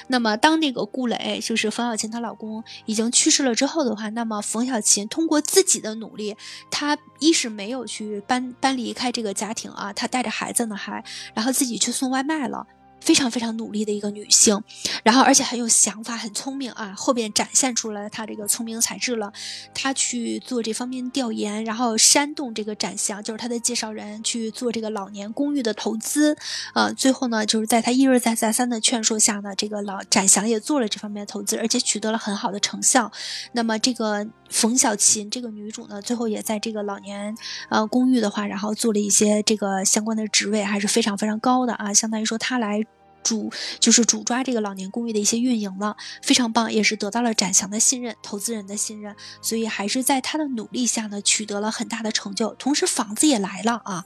[0.08, 6.36] 那么当那个顾磊，就是冯小琴她老公已经去世了之后的话，那么冯小琴通过自己的努力，
[6.70, 11.04] 她一是没有去搬搬离开这个家庭啊，她带着孩子呢还，
[11.34, 12.66] 然后自己去送外卖了。
[13.00, 14.60] 非常非常努力的一个女性，
[15.04, 16.94] 然后而且很有想法，很聪明啊。
[16.98, 19.32] 后边展现出来她这个聪明才智了。
[19.76, 26.36] 她去做这方面调研，然后煽动这个展翔，就是她的介绍人去做这个老年公寓的投资。
[26.74, 33.12] 呃，最后呢，就是在她一而再再三的劝说下呢，这个老展翔也做了这方面的投资，而且取得了很好的成效。
[33.52, 37.36] 那么这个冯小琴这个女主呢，最后也在这个老年
[37.70, 41.94] 呃公寓的话，然后做了一些这个相关的职位，还是非常非常高的啊。
[41.94, 42.84] 相当于说她来。
[43.26, 52.54] 主就是主抓这个老年公寓的一些运营了，非常棒，也是得到了展翔的信任，投资人的信任，所以还是在他的努力下呢，取得了很大的成就。
[52.54, 54.06] 同时房子也来了啊，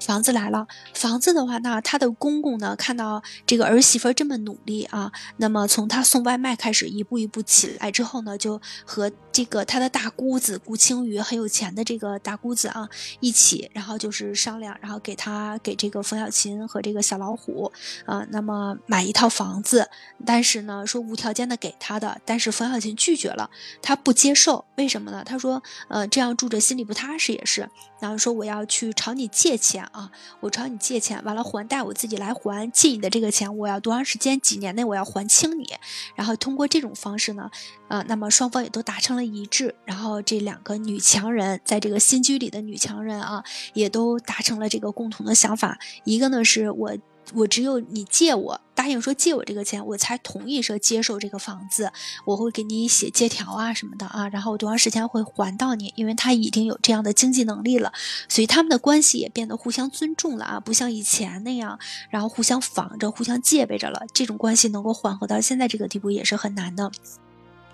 [0.00, 12.88] 房子来了，房子的话，那他的公公呢，看到这个儿媳妇这么努力啊，那么从他送外卖开始，一步一步起来之后呢，就和这个他的大姑子顾青瑜很有钱的这个大姑子啊
[13.20, 17.70] 一起，然后就是商量，然后给他给这个冯小琴和这个小老虎
[18.04, 18.47] 啊，那么。
[18.48, 19.90] 么买一套房子，
[20.24, 23.50] 但是呢，说无条件的给他的，但是冯小琴拒绝了，
[23.82, 25.22] 他不接受，为什么呢？
[25.22, 27.68] 他说，呃，这样住着心里不踏实，也是。
[28.00, 34.40] 然后说我要去朝你借钱啊，我朝你借钱，完了还贷我自己来还，借你的这个钱，我要多长时间？
[34.40, 35.66] 几年内我要还清你。
[36.14, 37.50] 然后通过这种方式呢，
[37.88, 39.74] 呃，那么双方也都达成了一致。
[39.84, 43.44] 然后这两个女强人，在这个新居里的女强人啊，
[43.74, 45.78] 也都达成了这个共同的想法。
[46.04, 46.96] 一个呢是我。
[47.34, 51.92] 我只有你借我答应说借我这个钱，我才同意说接受这个房子。
[52.24, 55.92] 我会给你写借条啊什么的啊，然后多长时间会还到你？
[55.96, 57.92] 因为他已经有这样的经济能力了，
[58.28, 61.78] 所以他们的关系也变得互相尊重了啊，不像以前那样，
[62.10, 64.02] 然后互相防着、互相戒备着了。
[64.12, 66.90] 这种关系能够缓和到现在这个地步也是很难的。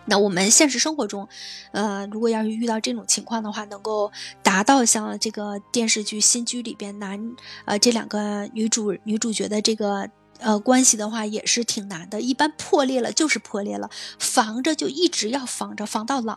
[0.07, 1.27] 那我们现实生活中，
[1.73, 4.11] 呃，如果要是遇到这种情况的话，能够
[4.43, 7.35] 达到像这个电视剧《新居》里边男，
[7.65, 10.09] 呃，这两个女主女主角的这个
[10.41, 16.37] 呃，关系的话也是挺难的，一般破裂了就是破裂了，防着就一直要防着，防到老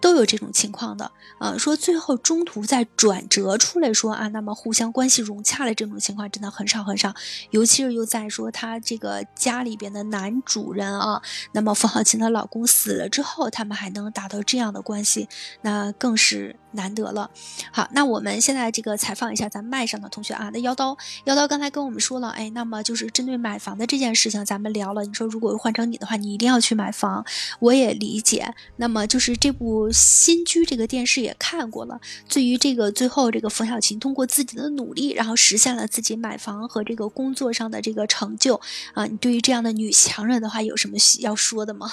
[0.00, 1.10] 都有这种情况的。
[1.40, 7.12] 呃，说最后中途再转折出来说啊，那么互相关系融洽了这种情况真的很少很少，
[7.50, 11.20] 尤其是又在说他这个家里边的男主人啊，
[11.52, 15.28] 那么冯小琴的老公死了之后，他们还能达到这样的关系，
[15.62, 17.30] 那更是难得了。
[17.70, 23.34] 好，那我们现在这个采访一下咱们麦上的同学啊，那妖刀妖刀刚才跟我们说了，哎，那么就是针对。
[23.44, 25.04] 买房的这件事情，咱们聊了。
[25.04, 27.22] 你说如果换成你的话，你一定要去买房，
[27.58, 28.54] 我也理解。
[28.76, 32.00] 那么就是这部《新居》这个电视也看过了。
[32.26, 38.58] 对于这个最后这个冯小琴通过自己的努力，然后实现了自己买房和这个工作上的这个成就
[38.94, 41.92] 啊，你对于这样的女强人的话有什么要说的吗？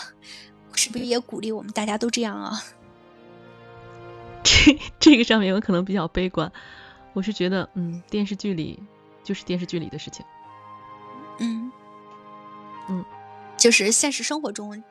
[0.74, 2.64] 是不是也鼓励我们大家都这样啊？
[4.44, 6.52] 这这个上面我可能比较悲观，
[7.14, 8.82] 我是觉得，嗯，电视剧里
[9.24, 10.26] 就是电视剧里的事情。
[11.40, 11.72] 嗯，
[12.90, 13.06] 嗯，
[13.58, 14.84] 就是现实生活中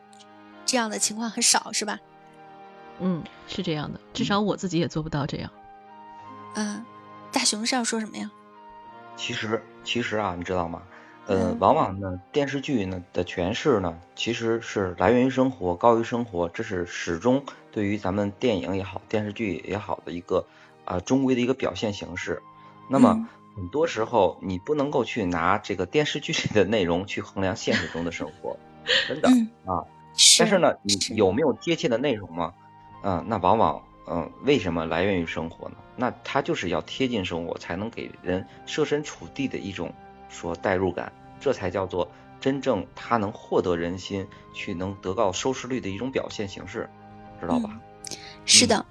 [0.65, 1.99] 这样的情况很少，是吧？
[3.01, 5.51] 嗯，是这样的，至少我自己也做不到这样。
[6.55, 6.85] 嗯，
[7.33, 8.31] 大熊是要说什么呀？
[9.17, 10.83] 其实，其实啊，你知道吗？
[11.27, 20.47] 呃，往往呢，电视剧呢的诠释呢，其实是来源于生活，高于生活，这是始终对于咱们电影也好，电视剧也好的一个
[20.85, 22.43] 啊中规的一个表现形式。
[22.89, 23.29] 那么。
[23.57, 28.57] 很多时候，你不能够去拿这个电视剧里的内容去衡量现实中的生活，
[29.09, 29.29] 真的
[29.67, 29.85] 啊。
[30.39, 32.55] 但是呢，你有没有贴切的内容吗？
[33.03, 35.75] 嗯，那往往，嗯，为什么来源于生活呢？
[35.97, 39.93] 那它就是要贴近生活，才能给人设身处地的一种
[40.29, 42.09] 说代入感，这才叫做
[42.41, 46.89] 真正它能获得人心，去能得到收视率的一种表现形式，
[47.41, 47.81] 知道吧？
[48.45, 48.85] 是的，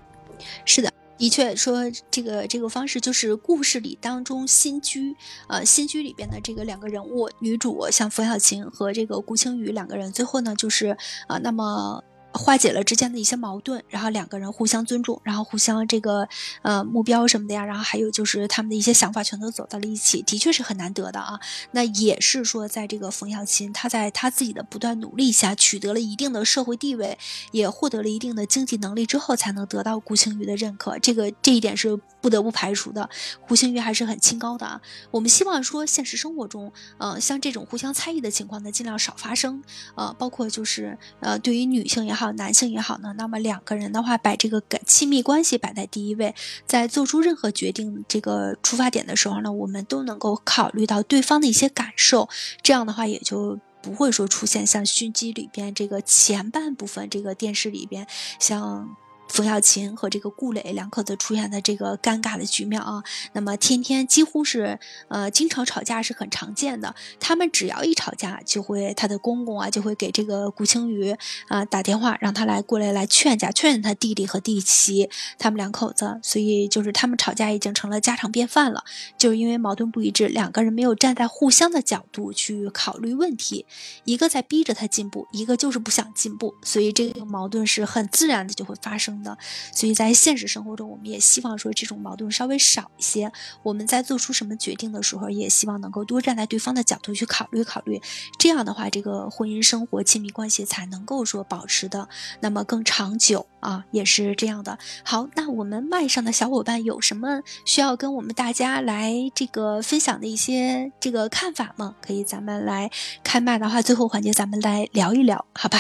[0.66, 0.92] 是的。
[1.18, 5.16] 的确说，这个这个方式就是故事里当中新居，
[5.50, 10.98] 呃，新居里边的这个两个人物，女主像冯小琴和这个顾青雨两个人，最后呢就是
[11.28, 12.04] 啊，那么。
[12.32, 16.28] 化解了之间的一些矛盾，然后两个人互相尊重，然后互相这个
[16.62, 21.40] 呃目标什么的呀，然后还有就是他们的一些想法全都走到了一起，的确是很难得的啊。
[21.72, 27.18] 那也是说，在这个冯小琴她在她自己的不断努力下，取得了一定的社会地位，
[27.52, 31.00] 也获得了一定的经济能力之后，才能得到顾青瑜的认可。
[31.00, 33.10] 这个这一点是不得不排除的。
[33.48, 34.80] 顾青瑜还是很清高的啊。
[35.10, 39.64] 我们希望说，现实生活中，呃，像这种互相猜疑的情况呢，尽量少发生。
[39.96, 42.19] 呃，包括就是呃，对于女性也好。
[42.20, 46.36] 好，男性也好呢，那么两个人的话，把这个感亲密关系摆在第一位，
[46.68, 52.28] 在做出任何决定这个出发点的时候呢，我们都能够考虑到对方的一些感受，
[52.62, 58.06] 这样的话也就不会说出现像熏鸡里边这个前半部分这个电视里边
[58.38, 58.98] 像。
[59.30, 63.04] 冯小琴和这个顾磊两口子出现的这个尴尬的局面啊，
[63.34, 66.94] 那么天天几乎是呃经常吵架是很常见的。
[67.20, 71.16] 他们只要一吵架，就会他的公公啊就会给这个顾青瑜
[71.48, 76.20] 啊打电话，让他来过来来劝架，劝劝他弟弟和弟媳他们两口子。
[76.24, 78.84] 所以就是他们吵架已经成了家常便饭了，
[79.18, 83.66] 就是因为矛盾不一致，两个人没有站在互相的角度去考虑问题，
[84.06, 89.19] 一个在逼着他进步，一个就是不想进步，所以这个矛盾是很自然的就会发生。
[89.24, 89.38] 的，
[89.74, 93.32] 所以在现实生活中，我们也希望说这种矛盾稍微少一些。
[93.64, 98.02] 我们在做出什么决定的时候，也希望能够多站在对方的角度去考虑考虑。
[98.38, 102.08] 这样的话，这个婚姻生活、亲密关系才能够说保持的
[102.40, 104.78] 那么更长久啊，也是这样的。
[105.04, 111.96] 好，那我们麦上的小伙伴有什么需要跟我们大家来这个分享的一些这个看法吗？
[112.02, 112.90] 可以，咱们来
[113.24, 115.80] 开麦的话，最后环节咱们来聊一聊，好吧？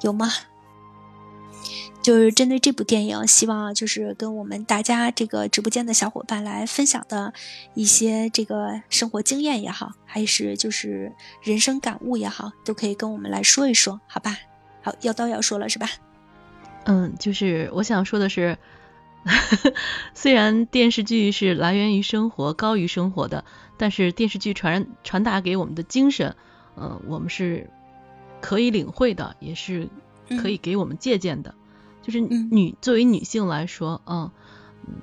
[0.00, 0.30] 有吗？
[2.08, 7.34] 就是针对这部电影，希望就是跟我们大家这个直播间的小伙伴来分享的
[7.74, 14.38] 一些这个生活经验也好，还是就是人生感悟也好，都可以跟我们来说一说，好吧？
[14.80, 15.86] 好，要刀要说了是吧？
[16.84, 18.56] 嗯，就是我想说的是，
[20.14, 23.44] 虽然电视剧是来源于生活、高于生活的，
[23.76, 26.34] 但是电视剧传传达给我们的精神，
[26.78, 27.68] 嗯，我们是
[28.40, 29.86] 可以领会的，也是
[30.40, 31.54] 可以给我们借鉴的。
[32.08, 34.30] 就是女作为女性来说，嗯
[34.86, 34.94] 嗯，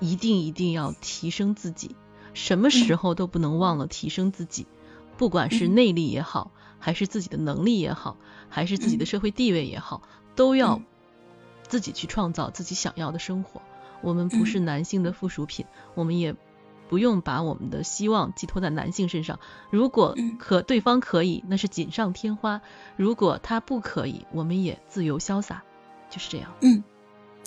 [0.00, 1.94] 一定一定要提升自己，
[2.34, 4.66] 什么时候都不能忘了提升自己，
[5.16, 8.16] 不管是内力也好，还是自己的能力也好，
[8.48, 10.02] 还是自己的社会地位也好，
[10.34, 10.82] 都要
[11.68, 13.62] 自己去创造自己想要的生活。
[14.02, 15.64] 我们不是男性的附属品，
[15.94, 16.34] 我们也
[16.88, 19.38] 不用把我们的希望寄托在男性身上。
[19.70, 22.62] 如果可对方可以，那是锦上添花；
[22.96, 25.62] 如果他不可以，我们也自由潇洒。
[26.10, 26.52] 就是这样。
[26.60, 26.82] 嗯，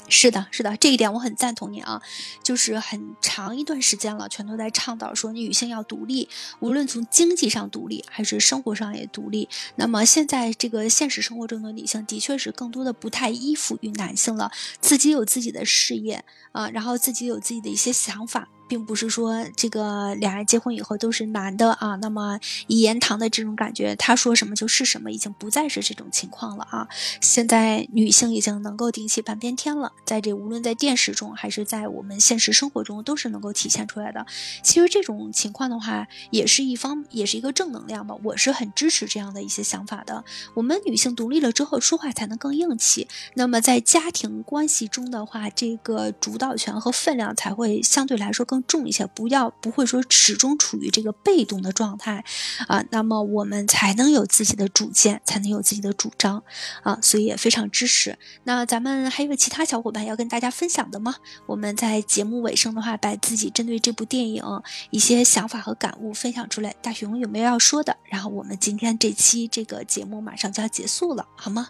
[0.07, 2.01] 是的，是的，这一点我很赞同你啊。
[2.43, 6.27] 就是很长一段时间了，全都在倡导说女性要独立，
[6.59, 9.47] 无论从经济上独立，还是生活上也独立。
[9.75, 14.51] 那么现在这个现实生活中的女性，的确是更多的不太依附于男性了，
[14.81, 18.49] 自己有自己的事业啊，然后自己有自己的一些想法。
[18.71, 26.87] 并不是说这个两人结婚以后都是男的啊，那么一言堂的这种感觉，他说什么就是什么，已经不再是这种情况了啊。
[27.19, 34.25] 现在女性已经能够顶起半边天了，在这无论在电视中还是在我们现实生活中，都是能够体现出来的。
[34.63, 38.15] 其实这种情况的话，也是一方，也是一个正能量吧。
[38.23, 40.23] 我是很支持这样的一些想法的。
[40.53, 43.09] 我们女性独立了之后，说话才能更硬气。
[43.33, 48.60] 那么在家庭关系中的话，这个主导权和分量才会相对来说更。
[48.67, 52.23] 重一些，不要不会说始终处于这个被动的状态
[52.67, 56.43] 啊，那么我们才能有自己的主见，才能有自己的主张
[56.83, 58.17] 啊，所以也非常支持。
[58.43, 61.15] 那咱们还有其他小伙伴要跟大家分享的吗？
[61.45, 64.43] 我们在节目尾声的话，把自己针对这部电影
[64.89, 66.73] 一些想法和感悟分享出来。
[66.81, 67.97] 大熊有没有要说的？
[68.05, 71.67] 然后我们今天这期这个节目马上就要结束了，好吗？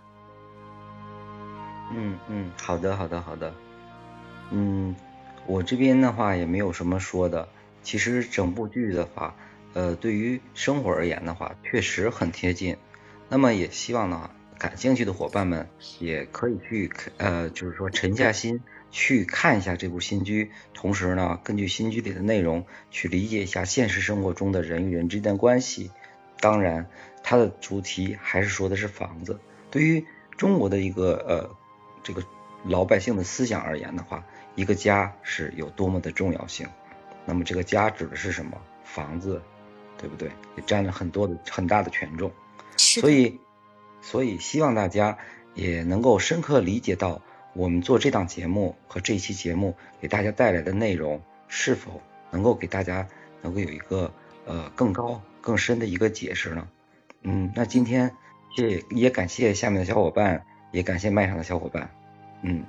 [1.94, 3.54] 嗯嗯，好的好的好的，
[4.52, 4.96] 嗯。
[5.48, 7.50] 我这边的话也没有什么说的，
[7.84, 9.36] 其实整部剧的话，
[9.74, 12.78] 呃，对于生活而言的话，确实很贴近。
[13.28, 15.68] 那么也希望呢，感兴趣的伙伴们
[16.00, 18.62] 也可以去，呃，就是说沉下心
[18.92, 25.92] 去看一下这部新剧，同时呢，根据新剧里的内容去理解一下现实生活中的人与人之间的关系。
[26.40, 26.88] 当然，
[27.24, 29.40] 它的主题还是说的是房子。
[29.72, 30.06] 对于
[30.38, 31.56] 中国的一个呃
[32.04, 32.24] 这个
[32.64, 34.24] 老百姓的思想而言的话。
[34.56, 36.68] 一个家是有多么的重要性，
[37.26, 38.60] 那么这个家指的是什么？
[38.84, 39.42] 房子，
[39.98, 40.30] 对不对？
[40.58, 42.30] 也占了很多的很大的权重。
[42.76, 43.40] 所以，
[44.02, 45.18] 所以希望大家
[45.54, 47.22] 也能够深刻理解到，
[47.54, 52.02] 我们做这档节目和这期节目给大家带来的内容，是否
[52.32, 53.08] 能够给大家
[53.42, 54.14] 能够有一个
[54.46, 56.68] 呃更高更深的一个解释呢？
[57.22, 58.14] 嗯，那今天
[58.58, 61.90] 也也感谢下面的小伙伴，也感谢麦上的小伙伴，
[62.42, 62.66] 嗯。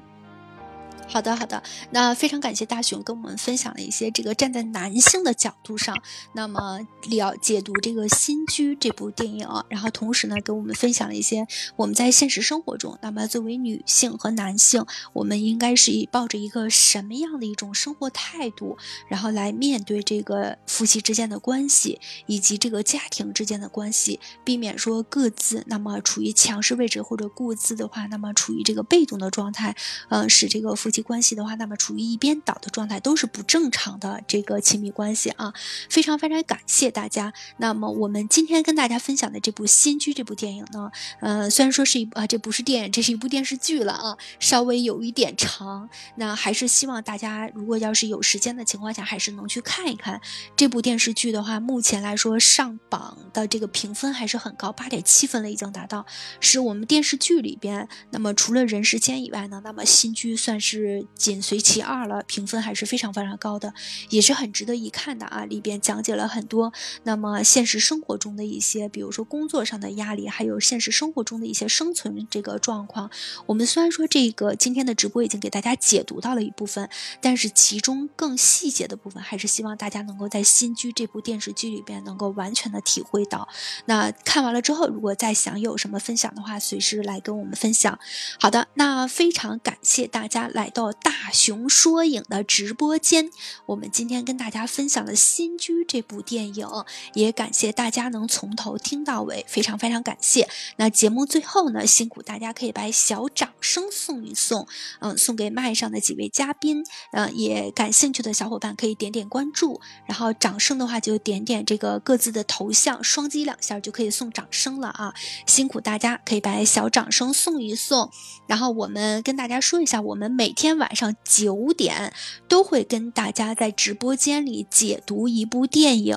[1.13, 5.95] 好的，好的，那非常感谢大熊跟我们分享了一些这个站在男性的角度上，
[6.33, 29.77] 那么了解读这个《新居》这部电影，然后同时呢，跟我们分享了一些我们在现实生活中，那么作为女性和男性，我们应该是以抱着一个什么样的一种生活态度，然后来面对这个夫妻之间的关系，以及这个家庭之间的关系，避免说各自那么处于强势位置，或者各自的话，那么处于这个被动的状态，
[30.09, 31.02] 呃，使这个夫妻。
[31.03, 35.53] 关系的话，那么处于一边倒的状态都是不正常的这个亲密关系啊，
[35.91, 37.33] 非常非常感谢大家。
[37.57, 45.89] 那么我们今天跟大家分享的这部《新居》这部电影呢，呃，虽然说是一啊，这不是电影，这是一部电视剧了啊，稍微有一点长。
[46.17, 50.21] 那还是希望大家如果要是有时间的情况下，还是能去看一看
[50.57, 51.61] 这部电视剧的话。
[51.61, 56.05] 目前来说上榜的这个评分还是很高，八点七分了已经达到，
[56.41, 57.89] 是我们电视剧里边。
[58.11, 60.92] 那么除了人世间以外呢，那么《新居》算是。
[61.15, 63.73] 紧随其二了，评分还是非常非常高的，
[64.11, 65.45] 也是很值得一看的啊！
[65.45, 66.73] 里边讲解了很多，
[67.05, 73.11] 那么现实生活中的一些，比如说工作上的压力，还有现实生活中的一些生存这个状况。
[73.47, 76.89] 我们虽然说这个今天的直播已经给大家解读到了一部分，
[77.21, 83.49] 但是其中更细节的部分，还是希望大家能够在《新居》这部电视剧里边能够完全的体会到。
[83.87, 87.99] 那看完了之后，如果再想有什么分享的话，随时来跟我们分享。
[88.39, 90.93] 好的，那非常感谢大家来到。
[91.03, 93.31] 大熊说影的直播间，
[93.67, 96.67] 我们今天跟大家分享了《新居》这部电影，
[97.15, 100.49] 也感谢大家能从头听到尾，非常非常感谢。
[100.77, 104.67] 那节目最后呢，辛苦大家可以把小掌声送一送，
[105.01, 115.15] 嗯，送给麦上的几位嘉宾，嗯，也感兴趣的小伙伴可以点点关注，然后掌声的话就点点这个各自的头像，双击两下就可以送掌声了啊！
[115.47, 118.11] 辛苦大家可以把小掌声送一送，
[118.47, 120.62] 然后我们跟大家说一下，我们每天。
[120.63, 122.13] 天晚上九点
[122.47, 126.17] 都会跟大家在直播间里解读一部电影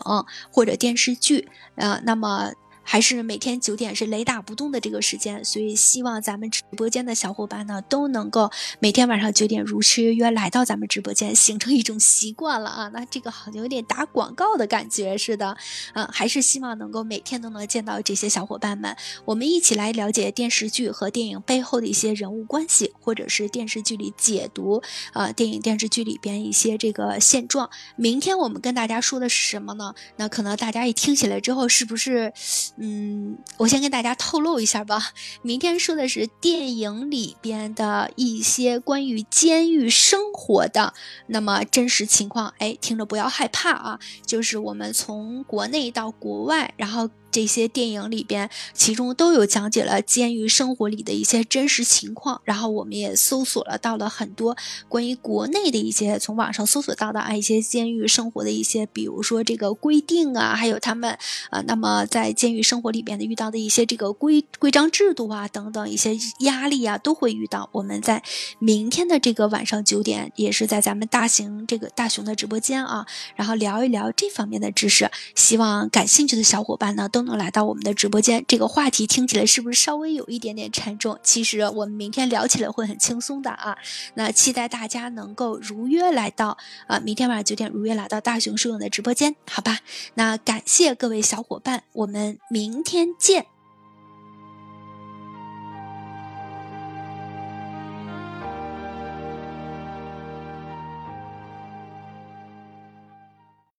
[0.52, 2.52] 或者电视剧，呃，那么。
[2.86, 12.90] 还是每天九点是雷打不动的这个时间，所以希望咱们直播间的小伙伴呢都能够每天晚上九点如约约来到咱们直播间，形成一种习惯了啊。
[12.94, 15.58] 那这个好像有点打广告的感觉似的，
[15.94, 18.96] 嗯，还是希望能够每天都能见到这些小伙伴们，
[19.26, 24.84] 我们一起来了解电视剧和电影背后的一些人物关系，或者是电视剧里解读
[25.14, 27.70] 啊电影电视剧里边一些这个现状。
[27.96, 29.96] 明天我们跟大家说的是什么呢？
[30.18, 32.32] 那可能大家一听起来之后，是不是？
[32.78, 35.14] 嗯，我先跟大家透露一下吧。
[35.42, 40.94] 明天说的是电影里边的一些关于监狱生活的
[41.28, 42.54] 那么真实情况。
[42.58, 47.10] 哎，听着不要害怕啊，就是我们从国内到国外，然后。
[47.36, 52.40] 这些电影里边，其中都有讲解了监狱生活里的一些真实情况。
[52.46, 54.56] 然后我们也搜索了到了很多
[54.88, 61.12] 关于国内的一些从网上搜索到的啊一些监狱生活的一些，比如说这个规定啊，还有他们
[61.50, 67.70] 啊，那么在监狱生活里边的遇到的一些这个规规章制度啊等等一些压力啊，都会遇到。
[67.74, 68.24] 我们在
[68.60, 73.06] 明天的这个晚上九点，也是在咱们大型这个大熊的直播间啊，
[73.36, 75.12] 然后聊一聊这方面的知识。
[75.36, 77.25] 希望感兴趣的小伙伴呢都。
[77.26, 81.20] 能来到我们的直播间，这个话题听起来是不是稍微有一点点沉重？
[81.24, 83.78] 其实我们明天聊起来会很轻松的啊。
[84.14, 86.58] 那期待大家能够如约来到
[86.88, 89.80] 啊，明天晚上九点如约来到大熊书勇的直播间，好吧？
[90.14, 93.55] 那感谢各位小伙伴，我们明天见。